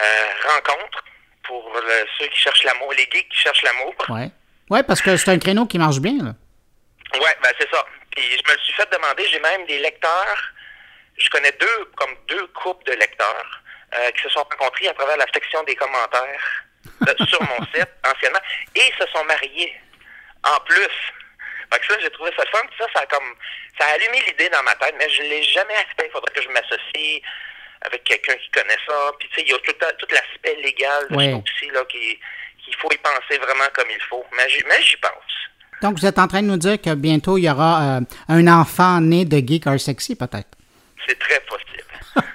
[0.00, 0.04] euh,
[0.46, 1.04] rencontre
[1.42, 1.72] pour
[2.18, 3.94] ceux qui cherchent l'amour, les geeks qui cherchent l'amour.
[4.10, 4.30] Oui.
[4.70, 6.18] Ouais, parce que c'est un créneau qui marche bien.
[6.22, 6.34] Là.
[7.18, 7.84] Ouais, ben c'est ça.
[8.14, 10.52] Puis je me suis fait demander, j'ai même des lecteurs,
[11.18, 13.62] je connais deux, comme deux couples de lecteurs
[14.16, 16.64] qui se sont rencontrés à travers la section des commentaires
[17.26, 18.38] sur mon site anciennement
[18.76, 19.74] et se sont mariés
[20.44, 20.96] en plus.
[21.72, 22.66] Fait que ça, j'ai trouvé ça fun.
[22.78, 23.34] Ça, ça a comme
[23.78, 26.06] ça a allumé l'idée dans ma tête, mais je l'ai jamais fait.
[26.06, 27.22] Il faudrait que je m'associe
[27.82, 29.12] avec quelqu'un qui connaît ça.
[29.18, 31.32] Puis tu sais, il y a tout, tout l'aspect légal oui.
[31.32, 32.18] aussi là qui
[32.64, 34.24] qu'il faut y penser vraiment comme il faut.
[34.36, 35.30] Mais j'y pense.
[35.82, 38.46] Donc, vous êtes en train de nous dire que bientôt, il y aura euh, un
[38.48, 40.48] enfant né de Geek or Sexy, peut-être?
[41.06, 42.26] C'est très possible.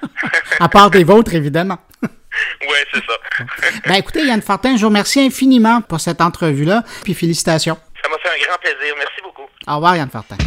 [0.59, 1.77] à part des vôtres, évidemment.
[2.01, 3.45] oui, c'est ça.
[3.85, 7.77] ben, écoutez, Yann Fortin, je vous remercie infiniment pour cette entrevue-là, puis félicitations.
[8.05, 8.93] Ça m'a fait un grand plaisir.
[8.99, 9.49] Merci beaucoup.
[9.67, 10.37] Au revoir, Yann Fortin.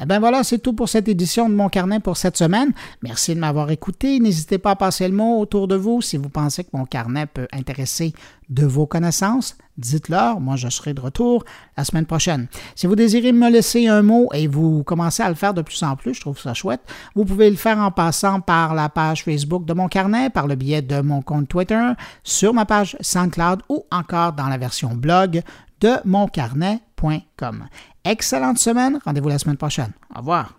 [0.00, 2.72] Eh bien voilà, c'est tout pour cette édition de Mon Carnet pour cette semaine.
[3.02, 4.20] Merci de m'avoir écouté.
[4.20, 7.26] N'hésitez pas à passer le mot autour de vous si vous pensez que Mon Carnet
[7.26, 8.12] peut intéresser
[8.48, 9.56] de vos connaissances.
[9.76, 11.44] Dites-leur, moi je serai de retour
[11.76, 12.46] la semaine prochaine.
[12.76, 15.82] Si vous désirez me laisser un mot et vous commencez à le faire de plus
[15.82, 16.80] en plus, je trouve ça chouette,
[17.14, 20.54] vous pouvez le faire en passant par la page Facebook de Mon Carnet, par le
[20.54, 21.90] biais de mon compte Twitter,
[22.22, 25.42] sur ma page SoundCloud ou encore dans la version blog
[25.80, 27.64] de moncarnet.com.
[28.08, 28.98] Excellente semaine.
[29.04, 29.92] Rendez-vous la semaine prochaine.
[30.14, 30.57] Au revoir.